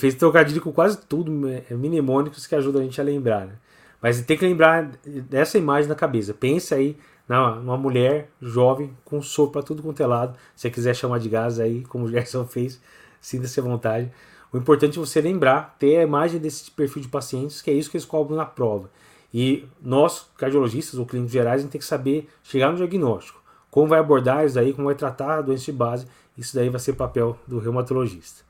fez 0.00 0.14
trocadilho 0.14 0.62
com 0.62 0.72
quase 0.72 0.96
tudo, 0.96 1.30
é, 1.46 1.62
mnemônicos 1.74 2.46
que 2.46 2.54
ajudam 2.54 2.80
a 2.80 2.84
gente 2.84 2.98
a 2.98 3.04
lembrar. 3.04 3.44
Né? 3.44 3.52
Mas 4.00 4.22
tem 4.22 4.38
que 4.38 4.46
lembrar 4.46 4.92
dessa 5.28 5.58
imagem 5.58 5.90
na 5.90 5.94
cabeça. 5.94 6.32
Pensa 6.32 6.74
aí 6.74 6.96
numa 7.28 7.76
mulher 7.76 8.30
jovem 8.40 8.96
com 9.04 9.20
sopro 9.20 9.52
para 9.52 9.62
tudo 9.62 9.82
quanto 9.82 10.02
é 10.02 10.06
lado. 10.06 10.38
Se 10.54 10.62
você 10.62 10.70
quiser 10.70 10.96
chamar 10.96 11.18
de 11.18 11.28
gás 11.28 11.60
aí, 11.60 11.84
como 11.84 12.06
o 12.06 12.08
Gerson 12.08 12.46
fez, 12.46 12.80
sinta-se 13.20 13.60
à 13.60 13.62
vontade. 13.62 14.10
O 14.56 14.58
importante 14.58 14.98
é 14.98 15.00
você 15.00 15.20
lembrar, 15.20 15.76
ter 15.78 15.98
a 15.98 16.02
imagem 16.02 16.40
desse 16.40 16.70
perfil 16.70 17.02
de 17.02 17.08
pacientes, 17.08 17.60
que 17.60 17.70
é 17.70 17.74
isso 17.74 17.90
que 17.90 17.98
eles 17.98 18.06
cobram 18.06 18.38
na 18.38 18.46
prova. 18.46 18.88
E 19.32 19.68
nós, 19.82 20.30
cardiologistas 20.38 20.98
ou 20.98 21.04
clínicos 21.04 21.30
gerais, 21.30 21.60
a 21.60 21.62
gente 21.62 21.72
tem 21.72 21.78
que 21.78 21.84
saber 21.84 22.26
chegar 22.42 22.70
no 22.70 22.78
diagnóstico. 22.78 23.38
Como 23.70 23.86
vai 23.86 23.98
abordar 23.98 24.46
isso 24.46 24.54
daí, 24.54 24.72
como 24.72 24.86
vai 24.86 24.94
tratar 24.94 25.36
a 25.36 25.42
doença 25.42 25.66
de 25.66 25.72
base, 25.72 26.06
isso 26.38 26.56
daí 26.56 26.70
vai 26.70 26.80
ser 26.80 26.94
papel 26.94 27.38
do 27.46 27.58
reumatologista. 27.58 28.44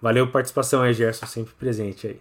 Valeu 0.00 0.24
a 0.24 0.26
participação 0.26 0.80
aí, 0.80 0.94
Gerson, 0.94 1.26
sempre 1.26 1.52
presente 1.52 2.06
aí. 2.06 2.20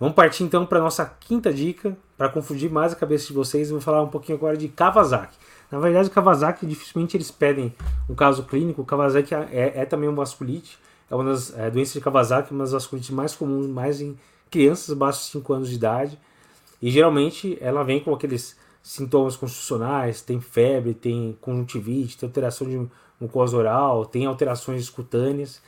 Vamos 0.00 0.16
partir 0.16 0.42
então 0.42 0.66
para 0.66 0.80
nossa 0.80 1.06
quinta 1.20 1.52
dica, 1.52 1.96
para 2.16 2.28
confundir 2.28 2.68
mais 2.68 2.92
a 2.92 2.96
cabeça 2.96 3.28
de 3.28 3.34
vocês, 3.34 3.68
eu 3.68 3.76
vou 3.76 3.80
falar 3.80 4.02
um 4.02 4.08
pouquinho 4.08 4.36
agora 4.36 4.56
de 4.56 4.66
Kawasaki. 4.66 5.38
Na 5.70 5.78
verdade, 5.78 6.08
o 6.08 6.10
Kawasaki, 6.10 6.66
dificilmente 6.66 7.16
eles 7.16 7.30
pedem 7.30 7.72
um 8.10 8.16
caso 8.16 8.42
clínico, 8.42 8.82
o 8.82 8.84
Kawasaki 8.84 9.32
é, 9.32 9.74
é 9.76 9.84
também 9.84 10.08
um 10.08 10.14
vasculite, 10.16 10.76
é 11.10 11.14
uma 11.14 11.24
das 11.24 11.56
é, 11.56 11.70
doenças 11.70 11.94
de 11.94 12.00
Kawasaki, 12.00 12.52
uma 12.52 12.64
das 12.64 12.72
vasculites 12.72 13.10
mais 13.10 13.34
comuns, 13.34 13.66
mais 13.66 14.00
em 14.00 14.18
crianças 14.50 14.90
abaixo 14.90 15.20
de 15.20 15.26
5 15.32 15.52
anos 15.52 15.68
de 15.68 15.76
idade, 15.76 16.18
e 16.80 16.90
geralmente 16.90 17.58
ela 17.60 17.82
vem 17.82 18.00
com 18.00 18.14
aqueles 18.14 18.56
sintomas 18.82 19.36
constitucionais, 19.36 20.22
tem 20.22 20.40
febre, 20.40 20.94
tem 20.94 21.36
conjuntivite, 21.40 22.16
tem 22.16 22.26
alteração 22.26 22.68
de 22.68 22.88
mucosa 23.20 23.56
oral, 23.56 24.06
tem 24.06 24.26
alterações 24.26 24.88
cutâneas. 24.88 25.60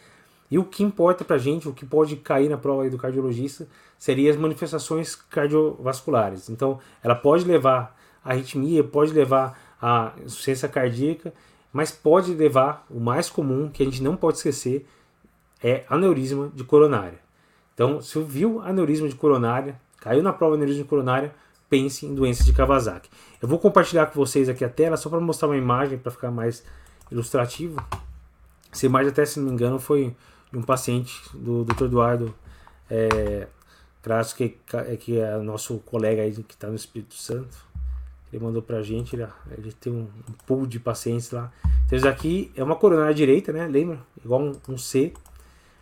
E 0.51 0.59
o 0.59 0.65
que 0.65 0.83
importa 0.83 1.25
pra 1.25 1.39
gente, 1.39 1.69
o 1.69 1.73
que 1.73 1.85
pode 1.85 2.17
cair 2.17 2.49
na 2.49 2.57
prova 2.57 2.89
do 2.89 2.99
cardiologista, 2.99 3.69
seria 3.99 4.31
as 4.31 4.37
manifestações 4.37 5.15
cardiovasculares. 5.15 6.49
Então, 6.49 6.79
ela 7.03 7.15
pode 7.15 7.45
levar 7.45 7.97
a 8.25 8.31
arritmia, 8.31 8.83
pode 8.83 9.13
levar 9.13 9.77
a 9.81 10.13
insuficiência 10.25 10.69
cardíaca, 10.69 11.33
mas 11.73 11.93
pode 11.93 12.35
levar, 12.35 12.85
o 12.91 12.99
mais 12.99 13.31
comum, 13.31 13.69
que 13.69 13.83
a 13.83 13.87
gente 13.87 14.03
não 14.03 14.17
pode 14.17 14.39
esquecer, 14.39 14.87
é 15.63 15.85
aneurisma 15.89 16.51
de 16.55 16.65
coronária. 16.65 17.19
Então, 17.75 18.01
se 18.01 18.21
viu 18.23 18.61
aneurisma 18.61 19.09
de 19.09 19.15
coronária, 19.15 19.81
Caiu 20.01 20.23
na 20.23 20.33
prova 20.33 20.57
de 20.57 20.63
aneurisma 20.63 20.87
coronária, 20.87 21.33
pense 21.69 22.07
em 22.07 22.15
doenças 22.15 22.45
de 22.45 22.53
Kawasaki. 22.55 23.09
Eu 23.41 23.47
vou 23.47 23.59
compartilhar 23.59 24.07
com 24.07 24.15
vocês 24.15 24.49
aqui 24.49 24.65
a 24.65 24.69
tela 24.69 24.97
só 24.97 25.11
para 25.11 25.21
mostrar 25.21 25.49
uma 25.49 25.57
imagem 25.57 25.99
para 25.99 26.11
ficar 26.11 26.31
mais 26.31 26.65
ilustrativo. 27.11 27.77
Essa 28.73 28.87
imagem 28.87 29.11
até, 29.11 29.25
se 29.27 29.39
não 29.39 29.47
me 29.47 29.53
engano, 29.53 29.79
foi 29.79 30.17
de 30.51 30.59
um 30.59 30.63
paciente 30.63 31.21
do 31.35 31.65
Dr. 31.65 31.85
Eduardo 31.85 32.35
é, 32.91 33.47
Crasso, 34.03 34.35
que, 34.35 34.57
é, 34.73 34.97
que 34.97 35.21
é 35.21 35.37
nosso 35.39 35.79
colega 35.81 36.23
aí 36.23 36.33
que 36.33 36.55
está 36.55 36.69
no 36.69 36.77
Espírito 36.77 37.15
Santo. 37.15 37.69
Ele 38.33 38.43
mandou 38.43 38.63
para 38.63 38.79
a 38.79 38.83
gente, 38.83 39.15
ele, 39.15 39.27
ele, 39.59 39.73
tem 39.73 39.93
um, 39.93 40.09
um, 40.29 40.33
pool 40.47 40.67
de 40.67 40.81
pacientes 40.81 41.31
lá. 41.31 41.53
Então, 41.85 41.99
isso 41.99 42.09
aqui 42.09 42.51
é 42.57 42.65
uma 42.65 42.77
coronária 42.77 43.13
direita, 43.13 43.53
né? 43.53 43.67
Lembra? 43.67 43.99
Igual 44.25 44.41
um, 44.41 44.53
um 44.69 44.79
C. 44.79 45.13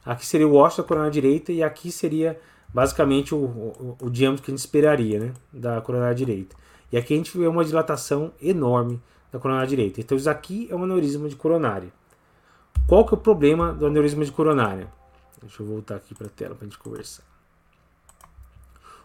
Aqui 0.05 0.25
seria 0.25 0.49
o 0.49 0.55
ósseo 0.55 0.83
da 0.83 0.89
coronária 0.89 1.13
direita 1.13 1.53
e 1.53 1.63
aqui 1.63 1.91
seria 1.93 2.39
basicamente 2.73 3.35
o, 3.35 3.39
o, 3.39 3.97
o, 4.01 4.11
diâmetro 4.11 4.45
que 4.45 4.51
a 4.51 4.55
gente 4.55 4.61
esperaria 4.61 5.19
né, 5.19 5.33
da 5.53 5.81
coronária 5.81 6.15
direita. 6.15 6.57
E 6.93 6.97
aqui 6.97 7.15
a 7.15 7.17
gente 7.17 7.37
vê 7.37 7.47
uma 7.47 7.65
dilatação 7.65 8.33
enorme 8.41 9.01
da 9.33 9.39
coronária 9.39 9.69
direita. 9.69 10.01
Então 10.01 10.17
isso 10.17 10.29
aqui 10.31 10.69
é 10.71 10.77
um 10.77 10.85
aneurisma 10.85 11.29
de 11.29 11.37
coronária. 11.37 11.93
Qual 12.87 13.05
que 13.05 13.15
é 13.15 13.17
o 13.19 13.21
problema 13.21 13.73
do 13.73 13.87
aneurisma 13.87 14.25
de 14.25 14.33
coronária? 14.33 14.89
Deixa 15.41 15.63
eu 15.63 15.67
voltar 15.67 15.97
aqui 15.97 16.15
para 16.15 16.27
a 16.27 16.31
tela 16.31 16.55
para 16.55 16.67
a 16.67 16.69
gente 16.69 16.79
conversar. 16.79 17.23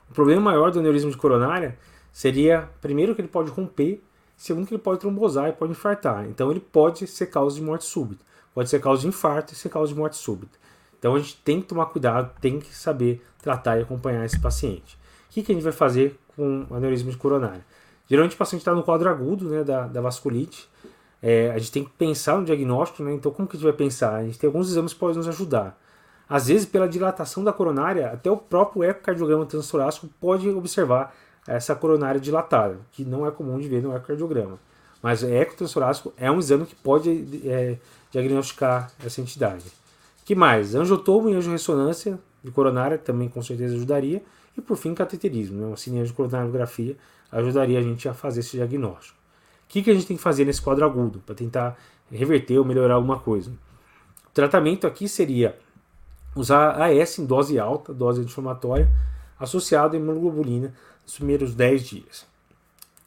O 0.09 0.13
problema 0.13 0.41
maior 0.41 0.71
do 0.71 0.79
aneurisma 0.79 1.11
de 1.11 1.17
coronária 1.17 1.77
seria, 2.11 2.69
primeiro, 2.81 3.15
que 3.15 3.21
ele 3.21 3.27
pode 3.27 3.49
romper, 3.49 4.03
segundo, 4.37 4.67
que 4.67 4.73
ele 4.73 4.81
pode 4.81 4.99
trombosar 4.99 5.49
e 5.49 5.53
pode 5.53 5.71
infartar. 5.71 6.25
Então 6.25 6.49
ele 6.51 6.59
pode 6.59 7.07
ser 7.07 7.27
causa 7.27 7.55
de 7.55 7.61
morte 7.61 7.85
súbita. 7.85 8.23
Pode 8.53 8.69
ser 8.69 8.79
causa 8.79 9.01
de 9.01 9.07
infarto 9.07 9.53
e 9.53 9.55
ser 9.55 9.69
causa 9.69 9.91
de 9.91 9.99
morte 9.99 10.15
súbita. 10.15 10.57
Então 11.03 11.15
a 11.15 11.19
gente 11.19 11.35
tem 11.43 11.59
que 11.59 11.67
tomar 11.67 11.87
cuidado, 11.87 12.31
tem 12.39 12.61
que 12.61 12.73
saber 12.73 13.21
tratar 13.41 13.77
e 13.77 13.81
acompanhar 13.81 14.23
esse 14.23 14.39
paciente. 14.39 14.97
O 15.29 15.33
que, 15.33 15.43
que 15.43 15.51
a 15.51 15.55
gente 15.55 15.63
vai 15.65 15.73
fazer 15.73 16.17
com 16.33 16.65
aneurisma 16.71 17.11
de 17.11 17.17
coronária? 17.17 17.59
Geralmente 18.07 18.35
o 18.35 18.37
paciente 18.37 18.61
está 18.61 18.73
no 18.73 18.83
quadro 18.83 19.09
agudo 19.09 19.49
né, 19.49 19.65
da, 19.65 19.85
da 19.85 19.99
vasculite. 19.99 20.69
É, 21.21 21.51
a 21.51 21.57
gente 21.57 21.73
tem 21.73 21.83
que 21.83 21.89
pensar 21.89 22.37
no 22.37 22.45
diagnóstico, 22.45 23.03
né? 23.03 23.13
então 23.13 23.33
como 23.33 23.49
que 23.49 23.57
a 23.57 23.59
gente 23.59 23.65
vai 23.65 23.73
pensar? 23.75 24.15
A 24.15 24.23
gente 24.23 24.39
tem 24.39 24.47
alguns 24.47 24.69
exames 24.69 24.93
que 24.93 24.99
podem 25.01 25.17
nos 25.17 25.27
ajudar. 25.27 25.77
Às 26.29 26.47
vezes, 26.47 26.65
pela 26.65 26.87
dilatação 26.87 27.43
da 27.43 27.51
coronária, 27.51 28.09
até 28.09 28.31
o 28.31 28.37
próprio 28.37 28.85
ecocardiograma 28.85 29.45
transtorácico 29.45 30.07
pode 30.21 30.49
observar 30.51 31.13
essa 31.45 31.75
coronária 31.75 32.19
dilatada, 32.19 32.79
que 32.93 33.03
não 33.03 33.27
é 33.27 33.31
comum 33.31 33.59
de 33.59 33.67
ver 33.67 33.83
no 33.83 33.93
ecocardiograma. 33.93 34.57
Mas 35.01 35.21
o 35.21 35.27
ecotranstorácico 35.27 36.13
é 36.15 36.31
um 36.31 36.39
exame 36.39 36.65
que 36.65 36.75
pode 36.75 37.41
é, 37.45 37.77
diagnosticar 38.09 38.89
essa 39.05 39.19
entidade 39.19 39.82
que 40.25 40.35
mais? 40.35 40.75
Angiotomo 40.75 41.29
e 41.29 41.33
angiorressonância 41.33 42.19
de 42.43 42.51
coronária 42.51 42.97
também 42.97 43.29
com 43.29 43.41
certeza 43.41 43.75
ajudaria. 43.75 44.23
E 44.57 44.61
por 44.61 44.77
fim, 44.77 44.93
cateterismo, 44.93 45.59
né? 45.59 45.65
uma 45.65 46.13
coronariografia 46.13 46.95
ajudaria 47.31 47.79
a 47.79 47.81
gente 47.81 48.07
a 48.07 48.13
fazer 48.13 48.41
esse 48.41 48.57
diagnóstico. 48.57 49.17
O 49.65 49.67
que, 49.73 49.81
que 49.81 49.89
a 49.89 49.93
gente 49.93 50.05
tem 50.05 50.17
que 50.17 50.21
fazer 50.21 50.45
nesse 50.45 50.61
quadro 50.61 50.85
agudo 50.85 51.19
para 51.25 51.33
tentar 51.33 51.77
reverter 52.11 52.59
ou 52.59 52.65
melhorar 52.65 52.95
alguma 52.95 53.19
coisa? 53.19 53.49
O 54.27 54.31
tratamento 54.33 54.85
aqui 54.85 55.07
seria 55.07 55.57
usar 56.35 56.79
AS 56.81 57.17
em 57.17 57.25
dose 57.25 57.57
alta, 57.57 57.93
dose 57.93 58.21
anti-inflamatória, 58.21 58.91
associado 59.39 59.95
à 59.95 59.99
imunoglobulina 59.99 60.73
nos 61.03 61.15
primeiros 61.15 61.55
10 61.55 61.83
dias. 61.83 62.21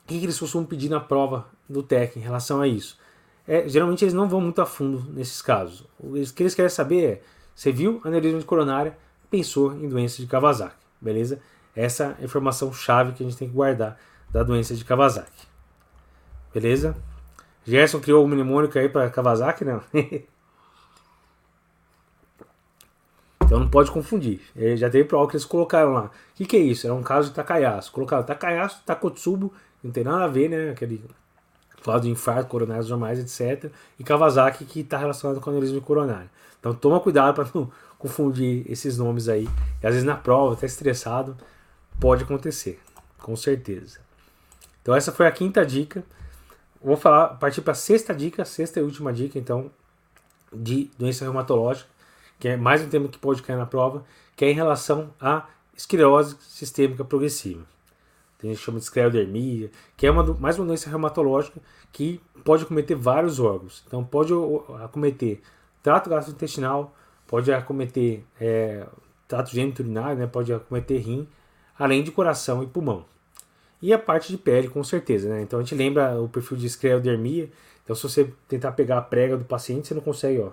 O 0.04 0.08
que, 0.08 0.18
que 0.18 0.24
eles 0.24 0.38
costumam 0.38 0.66
pedir 0.66 0.88
na 0.88 1.00
prova 1.00 1.46
do 1.68 1.82
TEC 1.82 2.16
em 2.18 2.22
relação 2.22 2.60
a 2.60 2.68
isso? 2.68 2.98
É, 3.46 3.68
geralmente 3.68 4.04
eles 4.04 4.14
não 4.14 4.28
vão 4.28 4.40
muito 4.40 4.60
a 4.60 4.66
fundo 4.66 5.04
nesses 5.12 5.40
casos. 5.40 5.86
O 5.98 6.12
que 6.32 6.42
eles 6.42 6.54
querem 6.54 6.68
saber 6.68 7.04
é: 7.04 7.22
você 7.54 7.70
viu 7.70 8.00
aneurisma 8.04 8.40
de 8.40 8.44
coronária, 8.44 8.96
pensou 9.30 9.72
em 9.74 9.88
doença 9.88 10.20
de 10.20 10.26
Kawasaki, 10.26 10.76
beleza? 11.00 11.40
Essa 11.74 12.16
é 12.18 12.22
a 12.22 12.24
informação 12.24 12.72
chave 12.72 13.12
que 13.12 13.22
a 13.22 13.26
gente 13.26 13.38
tem 13.38 13.48
que 13.48 13.54
guardar 13.54 13.98
da 14.30 14.42
doença 14.42 14.74
de 14.74 14.84
Kawasaki. 14.84 15.46
Beleza? 16.52 16.96
Gerson 17.64 18.00
criou 18.00 18.24
o 18.24 18.28
mnemônico 18.28 18.78
aí 18.78 18.88
para 18.88 19.10
Kawasaki, 19.10 19.64
não? 19.64 19.82
Então 23.46 23.60
não 23.60 23.68
pode 23.70 23.92
confundir. 23.92 24.40
Ele 24.56 24.76
já 24.76 24.90
teve 24.90 25.04
prova 25.04 25.30
que 25.30 25.36
eles 25.36 25.44
colocaram 25.44 25.92
lá. 25.92 26.06
O 26.06 26.10
que, 26.34 26.44
que 26.44 26.56
é 26.56 26.60
isso? 26.60 26.84
Era 26.84 26.94
um 26.94 27.02
caso 27.02 27.28
de 27.28 27.34
Takayasu. 27.36 27.92
Colocaram 27.92 28.24
Takayasu, 28.24 28.82
Takotsubo, 28.84 29.52
não 29.84 29.92
tem 29.92 30.02
nada 30.02 30.24
a 30.24 30.26
ver, 30.26 30.50
né? 30.50 30.70
Aquele 30.70 31.00
quadro 31.86 32.02
de 32.02 32.10
infarto, 32.10 32.50
coronários 32.50 32.90
normais, 32.90 33.20
etc. 33.20 33.70
E 33.96 34.02
Kawasaki, 34.02 34.64
que 34.64 34.80
está 34.80 34.98
relacionado 34.98 35.40
com 35.40 35.50
aneurisma 35.50 35.80
coronário. 35.80 36.28
Então 36.58 36.74
toma 36.74 36.98
cuidado 36.98 37.32
para 37.32 37.48
não 37.54 37.70
confundir 37.96 38.64
esses 38.68 38.98
nomes 38.98 39.28
aí. 39.28 39.48
E 39.80 39.86
às 39.86 39.92
vezes 39.92 40.04
na 40.04 40.16
prova, 40.16 40.54
até 40.54 40.66
estressado, 40.66 41.36
pode 42.00 42.24
acontecer. 42.24 42.80
Com 43.18 43.36
certeza. 43.36 44.00
Então 44.82 44.96
essa 44.96 45.12
foi 45.12 45.28
a 45.28 45.30
quinta 45.30 45.64
dica. 45.64 46.04
Vou 46.82 46.96
falar, 46.96 47.28
partir 47.36 47.60
para 47.60 47.72
a 47.72 47.76
sexta 47.76 48.12
dica, 48.12 48.44
sexta 48.44 48.80
e 48.80 48.82
última 48.82 49.12
dica, 49.12 49.38
então, 49.38 49.70
de 50.52 50.90
doença 50.98 51.24
reumatológica, 51.24 51.88
que 52.38 52.48
é 52.48 52.56
mais 52.56 52.82
um 52.82 52.88
tema 52.88 53.08
que 53.08 53.18
pode 53.18 53.42
cair 53.42 53.56
na 53.56 53.66
prova, 53.66 54.04
que 54.36 54.44
é 54.44 54.50
em 54.50 54.54
relação 54.54 55.10
à 55.20 55.46
esclerose 55.76 56.36
sistêmica 56.40 57.04
progressiva. 57.04 57.64
Tem 58.38 58.50
gente 58.50 58.58
que 58.58 58.64
chama 58.64 58.78
de 58.78 58.84
esclerodermia, 58.84 59.70
que 59.96 60.06
é 60.06 60.10
uma, 60.10 60.22
mais 60.34 60.58
uma 60.58 60.66
doença 60.66 60.90
reumatológica 60.90 61.60
que 61.92 62.20
pode 62.44 62.64
acometer 62.64 62.96
vários 62.96 63.40
órgãos. 63.40 63.82
Então 63.86 64.04
pode 64.04 64.32
acometer 64.82 65.40
trato 65.82 66.10
gastrointestinal, 66.10 66.94
pode 67.26 67.52
acometer 67.52 68.24
é, 68.40 68.86
trato 69.26 69.50
geniturinário, 69.50 70.18
né, 70.18 70.26
pode 70.26 70.52
acometer 70.52 71.00
rim, 71.00 71.26
além 71.78 72.02
de 72.02 72.10
coração 72.10 72.62
e 72.62 72.66
pulmão. 72.66 73.04
E 73.80 73.92
a 73.92 73.98
parte 73.98 74.32
de 74.32 74.38
pele, 74.38 74.68
com 74.68 74.82
certeza. 74.82 75.28
Né? 75.28 75.42
Então 75.42 75.58
a 75.58 75.62
gente 75.62 75.74
lembra 75.74 76.20
o 76.20 76.28
perfil 76.28 76.56
de 76.56 76.66
esclerodermia. 76.66 77.50
Então 77.84 77.94
se 77.94 78.02
você 78.02 78.32
tentar 78.48 78.72
pegar 78.72 78.98
a 78.98 79.02
prega 79.02 79.36
do 79.36 79.44
paciente, 79.44 79.88
você 79.88 79.94
não 79.94 80.02
consegue, 80.02 80.40
ó. 80.40 80.50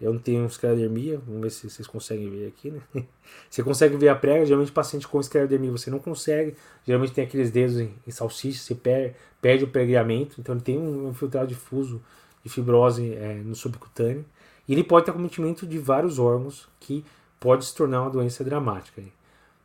Eu 0.00 0.12
não 0.12 0.20
tenho 0.20 0.44
esclerodermia, 0.44 1.18
vamos 1.26 1.40
ver 1.40 1.50
se 1.50 1.70
vocês 1.70 1.88
conseguem 1.88 2.28
ver 2.28 2.48
aqui, 2.48 2.70
né? 2.70 2.80
Você 3.48 3.62
consegue 3.62 3.96
ver 3.96 4.08
a 4.08 4.14
prega, 4.14 4.44
geralmente 4.44 4.70
paciente 4.70 5.08
com 5.08 5.18
esclerodermia 5.18 5.70
você 5.72 5.90
não 5.90 5.98
consegue, 5.98 6.54
geralmente 6.86 7.12
tem 7.12 7.24
aqueles 7.24 7.50
dedos 7.50 7.78
em, 7.80 7.92
em 8.06 8.10
salsicha, 8.10 8.60
você 8.60 8.74
per, 8.74 9.14
perde 9.40 9.64
o 9.64 9.68
pregamento, 9.68 10.40
então 10.40 10.54
ele 10.54 10.62
tem 10.62 10.78
um 10.78 11.10
infiltrado 11.10 11.48
difuso 11.48 12.00
de 12.44 12.50
fibrose 12.50 13.14
é, 13.14 13.34
no 13.34 13.56
subcutâneo. 13.56 14.24
E 14.68 14.72
ele 14.72 14.84
pode 14.84 15.06
ter 15.06 15.10
acometimento 15.10 15.66
de 15.66 15.78
vários 15.78 16.18
órgãos 16.18 16.68
que 16.78 17.04
pode 17.40 17.64
se 17.64 17.74
tornar 17.74 18.02
uma 18.02 18.10
doença 18.10 18.44
dramática. 18.44 19.02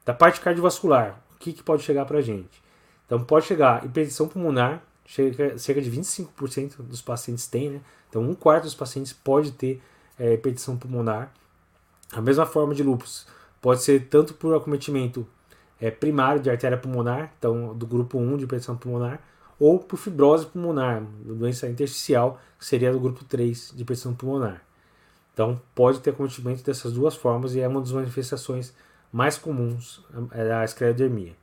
Da 0.06 0.13
parte 0.13 0.39
cardiovascular, 0.39 1.22
o 1.36 1.39
que, 1.39 1.54
que 1.54 1.63
pode 1.63 1.84
chegar 1.84 2.06
para 2.06 2.22
gente? 2.22 2.62
Então 3.06 3.24
pode 3.24 3.46
chegar 3.46 3.86
hipertensão 3.86 4.28
pulmonar, 4.28 4.82
chega, 5.06 5.58
cerca 5.58 5.82
de 5.82 5.91
25% 5.91 6.78
dos 6.78 7.02
pacientes 7.02 7.48
têm, 7.48 7.70
né? 7.72 7.82
Então 8.10 8.22
um 8.22 8.34
quarto 8.34 8.63
dos 8.63 8.76
pacientes 8.76 9.13
pode 9.13 9.52
ter 9.52 9.82
é, 10.21 10.34
hipertensão 10.36 10.77
pulmonar. 10.77 11.34
A 12.13 12.21
mesma 12.21 12.45
forma 12.45 12.75
de 12.75 12.84
lúpus 12.84 13.25
pode 13.60 13.81
ser 13.81 14.07
tanto 14.07 14.36
por 14.36 14.55
acometimento 14.55 15.25
é, 15.79 15.89
primário 15.89 16.39
de 16.39 16.49
artéria 16.49 16.77
pulmonar, 16.77 17.34
então 17.39 17.73
do 17.73 17.88
grupo 17.88 18.19
1 18.19 18.38
de 18.38 18.43
hipertensão 18.43 18.77
pulmonar, 18.77 19.19
ou 19.60 19.79
por 19.79 19.97
fibrose 19.97 20.45
pulmonar, 20.45 21.03
doença 21.25 21.67
intersticial, 21.67 22.39
que 22.60 22.65
seria 22.65 22.91
do 22.91 22.99
grupo 22.99 23.23
3 23.23 23.73
de 23.75 23.81
hipertensão 23.81 24.13
pulmonar. 24.13 24.62
Então, 25.34 25.60
pode 25.73 25.99
ter 26.01 26.12
acometimento 26.12 26.63
dessas 26.63 26.93
duas 26.93 27.15
formas 27.15 27.55
e 27.55 27.60
é 27.60 27.67
uma 27.67 27.81
das 27.81 27.91
manifestações 27.91 28.73
mais 29.12 29.38
comuns 29.38 30.05
é 30.31 30.51
a 30.53 30.63
esclerodermia. 30.63 31.34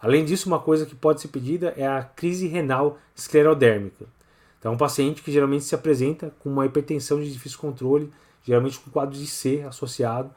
Além 0.00 0.24
disso, 0.24 0.48
uma 0.48 0.58
coisa 0.58 0.84
que 0.86 0.94
pode 0.94 1.20
ser 1.20 1.28
pedida 1.28 1.72
é 1.76 1.86
a 1.86 2.02
crise 2.02 2.46
renal 2.46 2.98
esclerodérmica. 3.14 4.06
Então, 4.60 4.72
é 4.72 4.74
um 4.74 4.78
paciente 4.78 5.22
que 5.22 5.32
geralmente 5.32 5.64
se 5.64 5.74
apresenta 5.74 6.32
com 6.38 6.50
uma 6.50 6.66
hipertensão 6.66 7.18
de 7.20 7.32
difícil 7.32 7.58
controle, 7.58 8.12
geralmente 8.44 8.78
com 8.78 8.90
quadro 8.90 9.18
de 9.18 9.26
C 9.26 9.62
associado, 9.62 10.30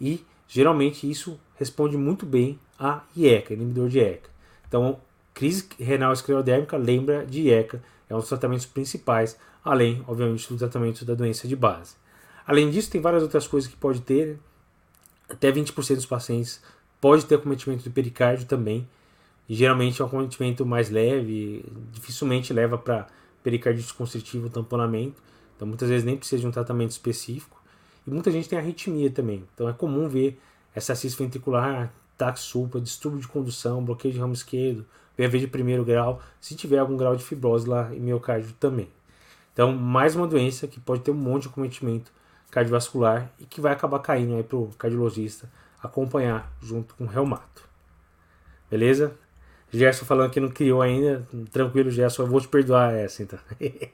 e 0.00 0.24
geralmente 0.46 1.10
isso 1.10 1.40
responde 1.56 1.96
muito 1.96 2.24
bem 2.24 2.58
a 2.78 3.02
IECA, 3.16 3.54
inibidor 3.54 3.88
de 3.88 3.98
IECA. 3.98 4.30
Então, 4.68 5.00
crise 5.32 5.66
renal 5.80 6.12
esclerodérmica 6.12 6.76
lembra 6.76 7.24
de 7.24 7.40
IECA, 7.40 7.82
é 8.10 8.14
um 8.14 8.18
dos 8.18 8.28
tratamentos 8.28 8.66
principais, 8.66 9.38
além, 9.64 10.04
obviamente, 10.06 10.46
do 10.48 10.58
tratamento 10.58 11.02
da 11.04 11.14
doença 11.14 11.48
de 11.48 11.56
base. 11.56 11.94
Além 12.46 12.70
disso, 12.70 12.90
tem 12.90 13.00
várias 13.00 13.22
outras 13.22 13.46
coisas 13.46 13.70
que 13.70 13.76
pode 13.76 14.02
ter. 14.02 14.38
Até 15.30 15.50
20% 15.50 15.94
dos 15.94 16.06
pacientes 16.06 16.60
pode 17.00 17.24
ter 17.24 17.36
acometimento 17.36 17.84
do 17.84 17.90
pericárdio 17.90 18.46
também. 18.46 18.86
E 19.48 19.54
geralmente 19.54 20.00
é 20.00 20.04
um 20.04 20.08
acometimento 20.08 20.66
mais 20.66 20.90
leve, 20.90 21.64
dificilmente 21.92 22.52
leva 22.52 22.76
para 22.76 23.06
pericardite 23.42 23.92
constritivo, 23.94 24.48
tamponamento. 24.48 25.22
Então 25.56 25.66
muitas 25.66 25.88
vezes 25.88 26.04
nem 26.04 26.16
precisa 26.16 26.40
de 26.40 26.46
um 26.46 26.50
tratamento 26.50 26.90
específico. 26.90 27.60
E 28.06 28.10
muita 28.10 28.30
gente 28.30 28.48
tem 28.48 28.58
arritmia 28.58 29.10
também. 29.10 29.44
Então 29.54 29.68
é 29.68 29.72
comum 29.72 30.08
ver 30.08 30.40
essa 30.74 30.94
cisto 30.94 31.22
ventricular, 31.22 31.92
taxupa, 32.16 32.80
distúrbio 32.80 33.20
de 33.20 33.28
condução, 33.28 33.84
bloqueio 33.84 34.14
de 34.14 34.20
ramo 34.20 34.32
esquerdo, 34.32 34.86
VV 35.16 35.40
de 35.40 35.46
primeiro 35.46 35.84
grau, 35.84 36.20
se 36.40 36.54
tiver 36.54 36.78
algum 36.78 36.96
grau 36.96 37.14
de 37.14 37.24
fibrose 37.24 37.68
lá 37.68 37.94
em 37.94 38.00
miocárdio 38.00 38.52
também. 38.58 38.88
Então, 39.52 39.72
mais 39.72 40.16
uma 40.16 40.26
doença 40.26 40.66
que 40.66 40.80
pode 40.80 41.02
ter 41.02 41.10
um 41.10 41.14
monte 41.14 41.42
de 41.42 41.48
acometimento 41.48 42.10
cardiovascular 42.50 43.30
e 43.38 43.44
que 43.44 43.60
vai 43.60 43.72
acabar 43.72 43.98
caindo 43.98 44.34
aí 44.34 44.42
pro 44.42 44.70
cardiologista 44.78 45.50
acompanhar 45.82 46.50
junto 46.60 46.94
com 46.94 47.04
o 47.04 47.08
reumato. 47.08 47.68
Beleza? 48.70 49.14
Gerson 49.72 50.04
falando 50.04 50.30
que 50.30 50.40
não 50.40 50.48
criou 50.48 50.82
ainda. 50.82 51.26
Tranquilo, 51.50 51.90
Gerson, 51.90 52.22
eu 52.22 52.26
vou 52.26 52.40
te 52.40 52.48
perdoar 52.48 52.94
essa 52.94 53.22
então. 53.22 53.38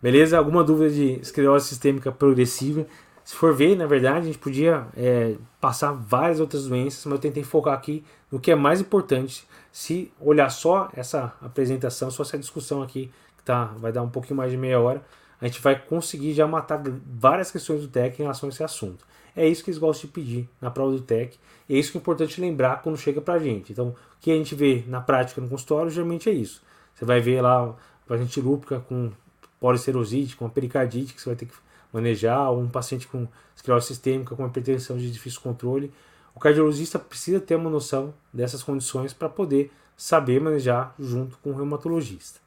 Beleza? 0.00 0.38
Alguma 0.38 0.62
dúvida 0.62 0.90
de 0.90 1.20
esclerose 1.20 1.66
sistêmica 1.66 2.12
progressiva? 2.12 2.86
Se 3.24 3.34
for 3.34 3.54
ver, 3.54 3.76
na 3.76 3.86
verdade, 3.86 4.18
a 4.18 4.22
gente 4.22 4.38
podia 4.38 4.86
é, 4.96 5.34
passar 5.60 5.92
várias 5.92 6.40
outras 6.40 6.66
doenças, 6.66 7.04
mas 7.04 7.14
eu 7.14 7.18
tentei 7.18 7.42
focar 7.42 7.74
aqui 7.74 8.04
no 8.30 8.38
que 8.38 8.50
é 8.50 8.54
mais 8.54 8.80
importante. 8.80 9.46
Se 9.72 10.12
olhar 10.20 10.48
só 10.50 10.88
essa 10.94 11.34
apresentação, 11.42 12.10
só 12.10 12.22
essa 12.22 12.38
discussão 12.38 12.82
aqui, 12.82 13.10
que 13.36 13.44
tá, 13.44 13.64
vai 13.76 13.92
dar 13.92 14.02
um 14.02 14.08
pouquinho 14.08 14.36
mais 14.36 14.50
de 14.50 14.56
meia 14.56 14.80
hora, 14.80 15.02
a 15.40 15.46
gente 15.46 15.60
vai 15.60 15.78
conseguir 15.78 16.32
já 16.32 16.46
matar 16.46 16.82
várias 17.06 17.50
questões 17.50 17.82
do 17.82 17.88
TEC 17.88 18.18
em 18.18 18.22
relação 18.22 18.48
a 18.48 18.50
esse 18.50 18.64
assunto. 18.64 19.04
É 19.38 19.46
isso 19.46 19.62
que 19.62 19.70
eles 19.70 19.78
gostam 19.78 20.08
de 20.08 20.12
pedir 20.12 20.48
na 20.60 20.68
prova 20.68 20.90
do 20.90 21.00
TEC. 21.00 21.38
É 21.70 21.74
isso 21.74 21.92
que 21.92 21.98
é 21.98 22.00
importante 22.00 22.40
lembrar 22.40 22.82
quando 22.82 22.98
chega 22.98 23.20
pra 23.20 23.38
gente. 23.38 23.70
Então, 23.70 23.90
o 23.90 23.94
que 24.20 24.32
a 24.32 24.34
gente 24.34 24.52
vê 24.52 24.82
na 24.88 25.00
prática 25.00 25.40
no 25.40 25.48
consultório 25.48 25.88
geralmente 25.88 26.28
é 26.28 26.32
isso. 26.32 26.60
Você 26.92 27.04
vai 27.04 27.20
ver 27.20 27.40
lá 27.40 27.68
a 27.68 27.74
paciente 28.08 28.40
lúpica 28.40 28.80
com 28.80 29.12
policerosite, 29.60 30.34
com 30.34 30.48
pericardite, 30.50 31.14
que 31.14 31.22
você 31.22 31.28
vai 31.28 31.36
ter 31.36 31.46
que 31.46 31.54
manejar, 31.92 32.50
ou 32.50 32.60
um 32.60 32.68
paciente 32.68 33.06
com 33.06 33.28
esclerose 33.54 33.86
sistêmica, 33.86 34.34
com 34.34 34.44
hipertensão 34.44 34.98
de 34.98 35.08
difícil 35.08 35.40
controle. 35.40 35.92
O 36.34 36.40
cardiologista 36.40 36.98
precisa 36.98 37.38
ter 37.38 37.54
uma 37.54 37.70
noção 37.70 38.12
dessas 38.32 38.60
condições 38.60 39.12
para 39.12 39.28
poder 39.28 39.70
saber 39.96 40.40
manejar 40.40 40.94
junto 40.98 41.38
com 41.38 41.50
o 41.50 41.54
reumatologista. 41.54 42.40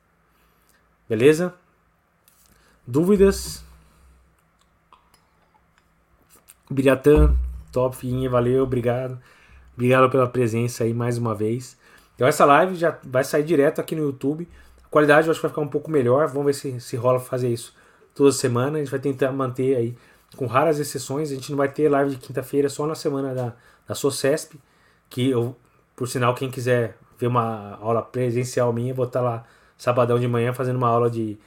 Beleza? 1.08 1.54
Dúvidas? 2.86 3.63
Biratã, 6.71 7.36
top, 7.69 8.27
valeu, 8.29 8.63
obrigado. 8.63 9.19
Obrigado 9.73 10.10
pela 10.10 10.25
presença 10.25 10.86
aí 10.86 10.93
mais 10.93 11.17
uma 11.17 11.36
vez. 11.36 11.77
Então 12.15 12.25
essa 12.25 12.45
live 12.45 12.75
já 12.75 12.97
vai 13.03 13.25
sair 13.25 13.43
direto 13.43 13.81
aqui 13.81 13.93
no 13.93 14.03
YouTube. 14.03 14.47
A 14.86 14.88
qualidade 14.88 15.27
eu 15.27 15.31
acho 15.31 15.39
que 15.39 15.41
vai 15.41 15.49
ficar 15.49 15.62
um 15.62 15.67
pouco 15.67 15.91
melhor. 15.91 16.27
Vamos 16.27 16.45
ver 16.45 16.53
se, 16.53 16.79
se 16.79 16.95
rola 16.95 17.19
fazer 17.19 17.49
isso 17.49 17.75
toda 18.15 18.31
semana. 18.31 18.77
A 18.77 18.79
gente 18.79 18.89
vai 18.89 19.01
tentar 19.01 19.34
manter 19.34 19.75
aí, 19.75 19.97
com 20.38 20.45
raras 20.45 20.79
exceções. 20.79 21.29
A 21.29 21.36
gente 21.36 21.49
não 21.51 21.57
vai 21.57 21.67
ter 21.67 21.89
live 21.89 22.12
de 22.12 22.17
quinta-feira 22.17 22.69
só 22.69 22.88
na 22.88 22.95
semana 22.95 23.34
da, 23.34 23.53
da 23.86 23.93
SOCESP. 23.93 24.57
Que 25.10 25.29
eu, 25.29 25.53
por 25.93 26.07
sinal, 26.07 26.34
quem 26.34 26.49
quiser 26.49 26.97
ver 27.19 27.27
uma 27.27 27.77
aula 27.81 28.01
presencial 28.01 28.71
minha, 28.71 28.93
vou 28.93 29.05
estar 29.05 29.19
lá 29.19 29.45
sabadão 29.77 30.17
de 30.17 30.27
manhã 30.27 30.53
fazendo 30.53 30.77
uma 30.77 30.88
aula 30.88 31.10
de 31.10 31.38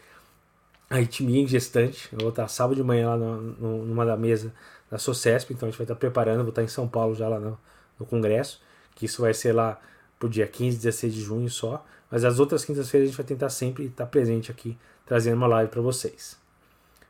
arritmia 0.90 1.40
em 1.40 1.46
gestante. 1.46 2.10
Eu 2.12 2.18
vou 2.18 2.28
estar 2.28 2.46
sábado 2.48 2.76
de 2.76 2.82
manhã 2.82 3.10
lá 3.10 3.16
no, 3.16 3.40
no, 3.40 3.84
numa 3.86 4.04
da 4.04 4.18
mesa 4.18 4.52
da 4.90 4.98
SOCESP, 4.98 5.52
então 5.52 5.68
a 5.68 5.70
gente 5.70 5.78
vai 5.78 5.84
estar 5.84 5.96
preparando, 5.96 6.42
vou 6.42 6.50
estar 6.50 6.62
em 6.62 6.68
São 6.68 6.86
Paulo 6.86 7.14
já 7.14 7.28
lá 7.28 7.40
no, 7.40 7.58
no 7.98 8.06
congresso, 8.06 8.60
que 8.94 9.06
isso 9.06 9.22
vai 9.22 9.34
ser 9.34 9.52
lá 9.52 9.80
pro 10.18 10.28
dia 10.28 10.46
15, 10.46 10.76
16 10.76 11.14
de 11.14 11.20
junho 11.20 11.50
só. 11.50 11.84
Mas 12.10 12.24
as 12.24 12.38
outras 12.38 12.64
quintas-feiras 12.64 13.08
a 13.08 13.10
gente 13.10 13.16
vai 13.16 13.26
tentar 13.26 13.48
sempre 13.48 13.86
estar 13.86 14.06
presente 14.06 14.50
aqui, 14.50 14.78
trazendo 15.04 15.36
uma 15.36 15.46
live 15.46 15.70
para 15.70 15.80
vocês. 15.80 16.38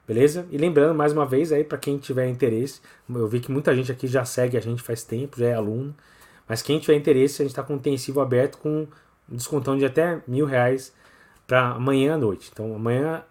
Beleza? 0.07 0.47
E 0.51 0.59
lembrando 0.59 0.95
mais 0.95 1.13
uma 1.13 1.25
vez 1.25 1.53
aí 1.53 1.65
para 1.65 1.79
quem 1.79 1.99
tiver 1.99 2.29
interesse, 2.29 2.81
eu 3.09 3.27
vi 3.27 3.41
que 3.41 3.51
muita 3.51 3.75
gente 3.75 3.91
aqui 3.91 4.07
já 4.07 4.25
segue 4.25 4.57
a 4.57 4.61
gente 4.61 4.83
faz 4.83 5.03
tempo, 5.03 5.39
já 5.39 5.47
é 5.47 5.55
aluno, 5.55 5.95
mas 6.47 6.61
quem 6.61 6.79
tiver 6.79 6.95
interesse, 6.95 7.41
a 7.41 7.45
gente 7.45 7.53
está 7.53 7.63
com 7.63 7.73
o 7.73 7.77
intensivo 7.77 8.21
aberto 8.21 8.59
com 8.59 8.87
um 9.31 9.37
descontão 9.37 9.79
de 9.79 9.85
até 9.85 10.23
mil 10.27 10.45
reais 10.45 10.93
para 11.47 11.71
amanhã 11.71 12.15
à 12.15 12.19
noite. 12.19 12.51
Então 12.53 12.75
amanhã 12.75 13.25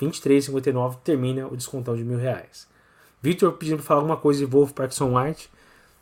23,59 0.00 0.98
termina 1.02 1.48
o 1.48 1.56
descontão 1.56 1.96
de 1.96 2.04
mil 2.04 2.18
reais. 2.18 2.68
Victor 3.22 3.52
pedindo 3.52 3.76
para 3.76 3.86
falar 3.86 4.00
alguma 4.00 4.16
coisa 4.16 4.40
de 4.40 4.46
Wolf 4.46 4.72
Parkinson 4.72 5.18
White. 5.18 5.50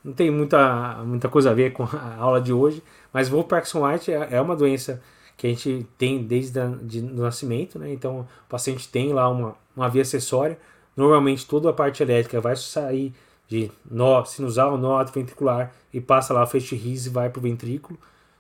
Não 0.05 0.13
tem 0.13 0.31
muita, 0.31 1.03
muita 1.05 1.29
coisa 1.29 1.51
a 1.51 1.55
ver 1.55 1.73
com 1.73 1.83
a 1.85 2.17
aula 2.19 2.41
de 2.41 2.53
hoje, 2.53 2.83
mas 3.13 3.29
Wolf 3.29 3.47
Parkinson 3.49 3.87
White 3.87 4.13
é, 4.13 4.29
é 4.33 4.41
uma 4.41 4.55
doença 4.55 5.03
que 5.37 5.47
a 5.47 5.51
gente 5.51 5.87
tem 5.97 6.23
desde 6.23 6.59
o 6.59 7.23
nascimento, 7.23 7.79
né? 7.79 7.93
Então 7.93 8.21
o 8.21 8.49
paciente 8.49 8.89
tem 8.89 9.13
lá 9.13 9.29
uma, 9.29 9.57
uma 9.77 9.89
via 9.89 10.03
acessória. 10.03 10.59
Normalmente 10.97 11.47
toda 11.47 11.71
a 11.71 11.73
parte 11.73 12.03
elétrica 12.03 12.41
vai 12.41 12.57
sair 12.57 13.15
de 13.47 13.71
nó 13.89 14.25
sinusal, 14.25 14.77
nó 14.77 15.03
ventricular 15.05 15.73
e 15.93 16.01
passa 16.01 16.35
lá 16.35 16.43
o 16.43 16.47
feixe 16.47 16.75
RIS 16.75 17.07
e 17.07 17.11
vai 17.11 17.31
para 17.31 17.39
o 17.39 17.43
ventrículo. 17.43 17.99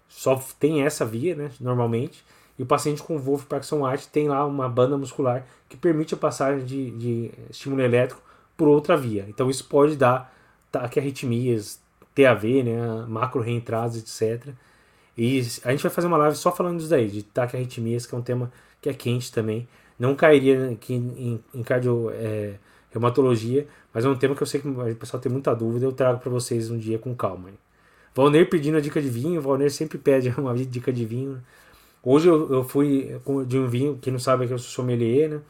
Só 0.08 0.40
tem 0.58 0.82
essa 0.82 1.04
via, 1.04 1.34
né, 1.34 1.50
normalmente. 1.60 2.24
E 2.58 2.62
o 2.62 2.66
paciente 2.66 3.02
com 3.02 3.18
Wolff 3.18 3.46
Parkinson 3.46 3.86
White 3.86 4.08
tem 4.08 4.28
lá 4.28 4.44
uma 4.44 4.68
banda 4.68 4.98
muscular 4.98 5.46
que 5.68 5.76
permite 5.76 6.14
a 6.14 6.16
passagem 6.16 6.64
de, 6.64 6.90
de 6.90 7.30
estímulo 7.48 7.80
elétrico 7.82 8.20
por 8.58 8.68
outra 8.68 8.96
via. 8.96 9.24
Então 9.28 9.48
isso 9.48 9.64
pode 9.64 9.96
dar 9.96 10.34
taquiarritmias, 10.70 11.80
TAV, 12.14 12.64
né, 12.64 13.06
macro 13.08 13.40
reentradas, 13.40 13.96
etc. 13.96 14.52
E 15.16 15.38
a 15.64 15.70
gente 15.70 15.82
vai 15.82 15.90
fazer 15.90 16.08
uma 16.08 16.18
live 16.18 16.36
só 16.36 16.52
falando 16.52 16.76
disso 16.76 16.90
daí, 16.90 17.08
de 17.08 17.22
taquiarritmias, 17.22 18.04
que 18.04 18.14
é 18.14 18.18
um 18.18 18.22
tema 18.22 18.52
que 18.82 18.88
é 18.88 18.92
quente 18.92 19.32
também. 19.32 19.66
Não 19.98 20.14
cairia 20.14 20.70
aqui 20.72 20.94
em, 20.94 21.40
em 21.54 21.62
cardio, 21.62 22.10
é, 22.10 22.54
reumatologia, 22.90 23.66
mas 23.94 24.04
é 24.04 24.08
um 24.08 24.16
tema 24.16 24.34
que 24.34 24.42
eu 24.42 24.46
sei 24.46 24.60
que 24.60 24.68
o 24.68 24.96
pessoal 24.96 25.20
tem 25.20 25.30
muita 25.30 25.54
dúvida, 25.54 25.86
eu 25.86 25.92
trago 25.92 26.18
para 26.18 26.30
vocês 26.30 26.70
um 26.70 26.78
dia 26.78 26.98
com 26.98 27.14
calma. 27.14 27.50
Valner 28.14 28.48
pedindo 28.50 28.76
a 28.76 28.80
dica 28.80 29.00
de 29.00 29.08
vinho, 29.08 29.40
Valner 29.40 29.70
sempre 29.70 29.98
pede 29.98 30.28
uma 30.38 30.54
dica 30.54 30.92
de 30.92 31.04
vinho. 31.04 31.40
Hoje 32.02 32.28
eu, 32.28 32.52
eu 32.52 32.64
fui 32.64 33.20
de 33.46 33.58
um 33.58 33.68
vinho, 33.68 33.98
quem 34.00 34.12
não 34.12 34.20
sabe 34.20 34.44
é 34.44 34.48
que 34.48 34.52
eu 34.52 34.58
sou 34.58 34.70
sommelier, 34.70 35.28
né? 35.30 35.40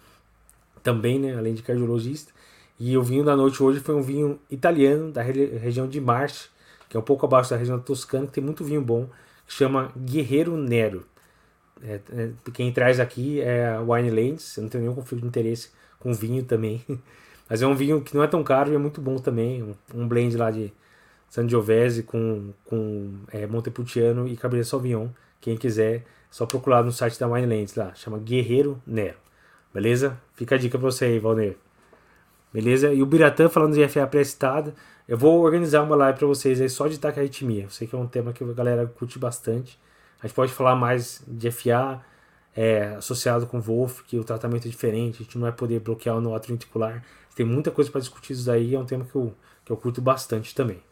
Também, 0.82 1.18
né? 1.18 1.36
Além 1.36 1.54
de 1.54 1.62
cardiologista. 1.62 2.32
E 2.78 2.96
o 2.96 3.02
vinho 3.02 3.24
da 3.24 3.36
noite 3.36 3.62
hoje 3.62 3.80
foi 3.80 3.94
um 3.94 4.02
vinho 4.02 4.38
italiano, 4.50 5.10
da 5.10 5.20
região 5.22 5.88
de 5.88 6.00
Marche, 6.00 6.48
que 6.88 6.96
é 6.96 7.00
um 7.00 7.02
pouco 7.02 7.26
abaixo 7.26 7.50
da 7.50 7.56
região 7.56 7.78
toscana, 7.78 8.26
que 8.26 8.32
tem 8.32 8.44
muito 8.44 8.64
vinho 8.64 8.80
bom, 8.80 9.08
que 9.46 9.52
chama 9.52 9.92
Guerreiro 9.96 10.56
Nero. 10.56 11.04
É, 11.82 12.00
é, 12.12 12.30
quem 12.52 12.72
traz 12.72 13.00
aqui 13.00 13.40
é 13.40 13.68
a 13.68 13.80
Wine 13.80 14.10
Lands, 14.10 14.56
eu 14.56 14.62
não 14.62 14.70
tenho 14.70 14.82
nenhum 14.82 14.94
conflito 14.94 15.22
de 15.22 15.28
interesse 15.28 15.70
com 15.98 16.12
vinho 16.12 16.44
também. 16.44 16.84
Mas 17.48 17.62
é 17.62 17.66
um 17.66 17.74
vinho 17.74 18.00
que 18.02 18.14
não 18.14 18.22
é 18.22 18.26
tão 18.26 18.44
caro 18.44 18.70
e 18.70 18.74
é 18.74 18.78
muito 18.78 19.00
bom 19.00 19.16
também. 19.16 19.62
Um, 19.62 19.74
um 19.94 20.06
blend 20.06 20.36
lá 20.36 20.50
de 20.50 20.72
Sangiovese 21.28 22.02
com, 22.02 22.52
com 22.64 23.14
é, 23.32 23.46
Montepulciano 23.46 24.28
e 24.28 24.36
Cabernet 24.36 24.68
Sauvignon. 24.68 25.08
Quem 25.40 25.56
quiser, 25.56 25.96
é 25.96 26.02
só 26.30 26.46
procurar 26.46 26.82
no 26.82 26.92
site 26.92 27.18
da 27.18 27.26
Winelands 27.26 27.74
lá. 27.74 27.94
Chama 27.94 28.18
Guerreiro 28.18 28.80
Nero. 28.86 29.16
Beleza? 29.72 30.18
Fica 30.34 30.56
a 30.56 30.58
dica 30.58 30.78
pra 30.78 30.90
você 30.90 31.06
aí, 31.06 31.18
Valner. 31.18 31.56
Beleza? 32.52 32.92
E 32.92 33.02
o 33.02 33.06
Biratã 33.06 33.48
falando 33.48 33.74
de 33.74 33.86
FA 33.88 34.06
pré-citada. 34.06 34.74
Eu 35.06 35.16
vou 35.16 35.42
organizar 35.42 35.82
uma 35.82 35.96
live 35.96 36.18
para 36.18 36.26
vocês 36.26 36.60
aí 36.60 36.68
só 36.68 36.86
de 36.86 36.98
taquiarritmia. 36.98 37.64
Eu 37.64 37.70
sei 37.70 37.86
que 37.86 37.94
é 37.94 37.98
um 37.98 38.06
tema 38.06 38.32
que 38.32 38.44
a 38.44 38.46
galera 38.52 38.86
curte 38.86 39.18
bastante. 39.18 39.78
A 40.20 40.26
gente 40.26 40.34
pode 40.34 40.52
falar 40.52 40.74
mais 40.74 41.22
de 41.26 41.50
FA 41.50 42.00
é, 42.56 42.96
associado 42.96 43.46
com 43.46 43.60
Wolf, 43.60 44.02
que 44.02 44.18
o 44.18 44.24
tratamento 44.24 44.66
é 44.66 44.70
diferente, 44.70 45.22
a 45.22 45.24
gente 45.24 45.36
não 45.36 45.42
vai 45.42 45.52
poder 45.52 45.80
bloquear 45.80 46.16
o 46.16 46.20
nó 46.20 46.36
ventricular. 46.38 47.04
Tem 47.34 47.46
muita 47.46 47.70
coisa 47.70 47.90
para 47.90 48.00
discutir 48.00 48.32
isso 48.32 48.46
daí, 48.46 48.74
é 48.74 48.78
um 48.78 48.84
tema 48.84 49.04
que 49.04 49.14
eu, 49.14 49.32
que 49.64 49.70
eu 49.70 49.76
curto 49.76 50.02
bastante 50.02 50.54
também. 50.54 50.82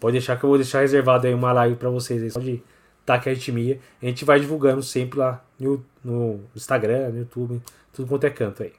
Pode 0.00 0.12
deixar 0.12 0.38
que 0.38 0.44
eu 0.44 0.48
vou 0.48 0.58
deixar 0.58 0.80
reservado 0.80 1.26
aí 1.26 1.34
uma 1.34 1.52
live 1.52 1.76
para 1.76 1.90
vocês 1.90 2.22
aí, 2.22 2.30
só 2.30 2.40
de 2.40 2.62
taquiarritmia. 3.04 3.78
A 4.02 4.06
gente 4.06 4.24
vai 4.24 4.40
divulgando 4.40 4.82
sempre 4.82 5.18
lá 5.18 5.44
no, 5.60 5.84
no 6.02 6.40
Instagram, 6.56 7.10
no 7.10 7.18
YouTube, 7.18 7.60
tudo 7.92 8.08
quanto 8.08 8.24
é 8.24 8.30
canto 8.30 8.62
aí. 8.62 8.72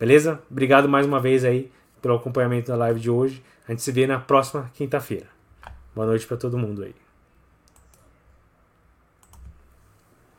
Beleza? 0.00 0.40
Obrigado 0.50 0.88
mais 0.88 1.06
uma 1.06 1.20
vez 1.20 1.44
aí 1.44 1.70
pelo 2.00 2.14
acompanhamento 2.14 2.68
da 2.68 2.76
live 2.76 2.98
de 2.98 3.10
hoje. 3.10 3.44
A 3.68 3.70
gente 3.70 3.82
se 3.82 3.92
vê 3.92 4.06
na 4.06 4.18
próxima 4.18 4.70
quinta-feira. 4.72 5.26
Boa 5.94 6.06
noite 6.06 6.26
para 6.26 6.38
todo 6.38 6.56
mundo 6.56 6.82
aí. 6.82 6.94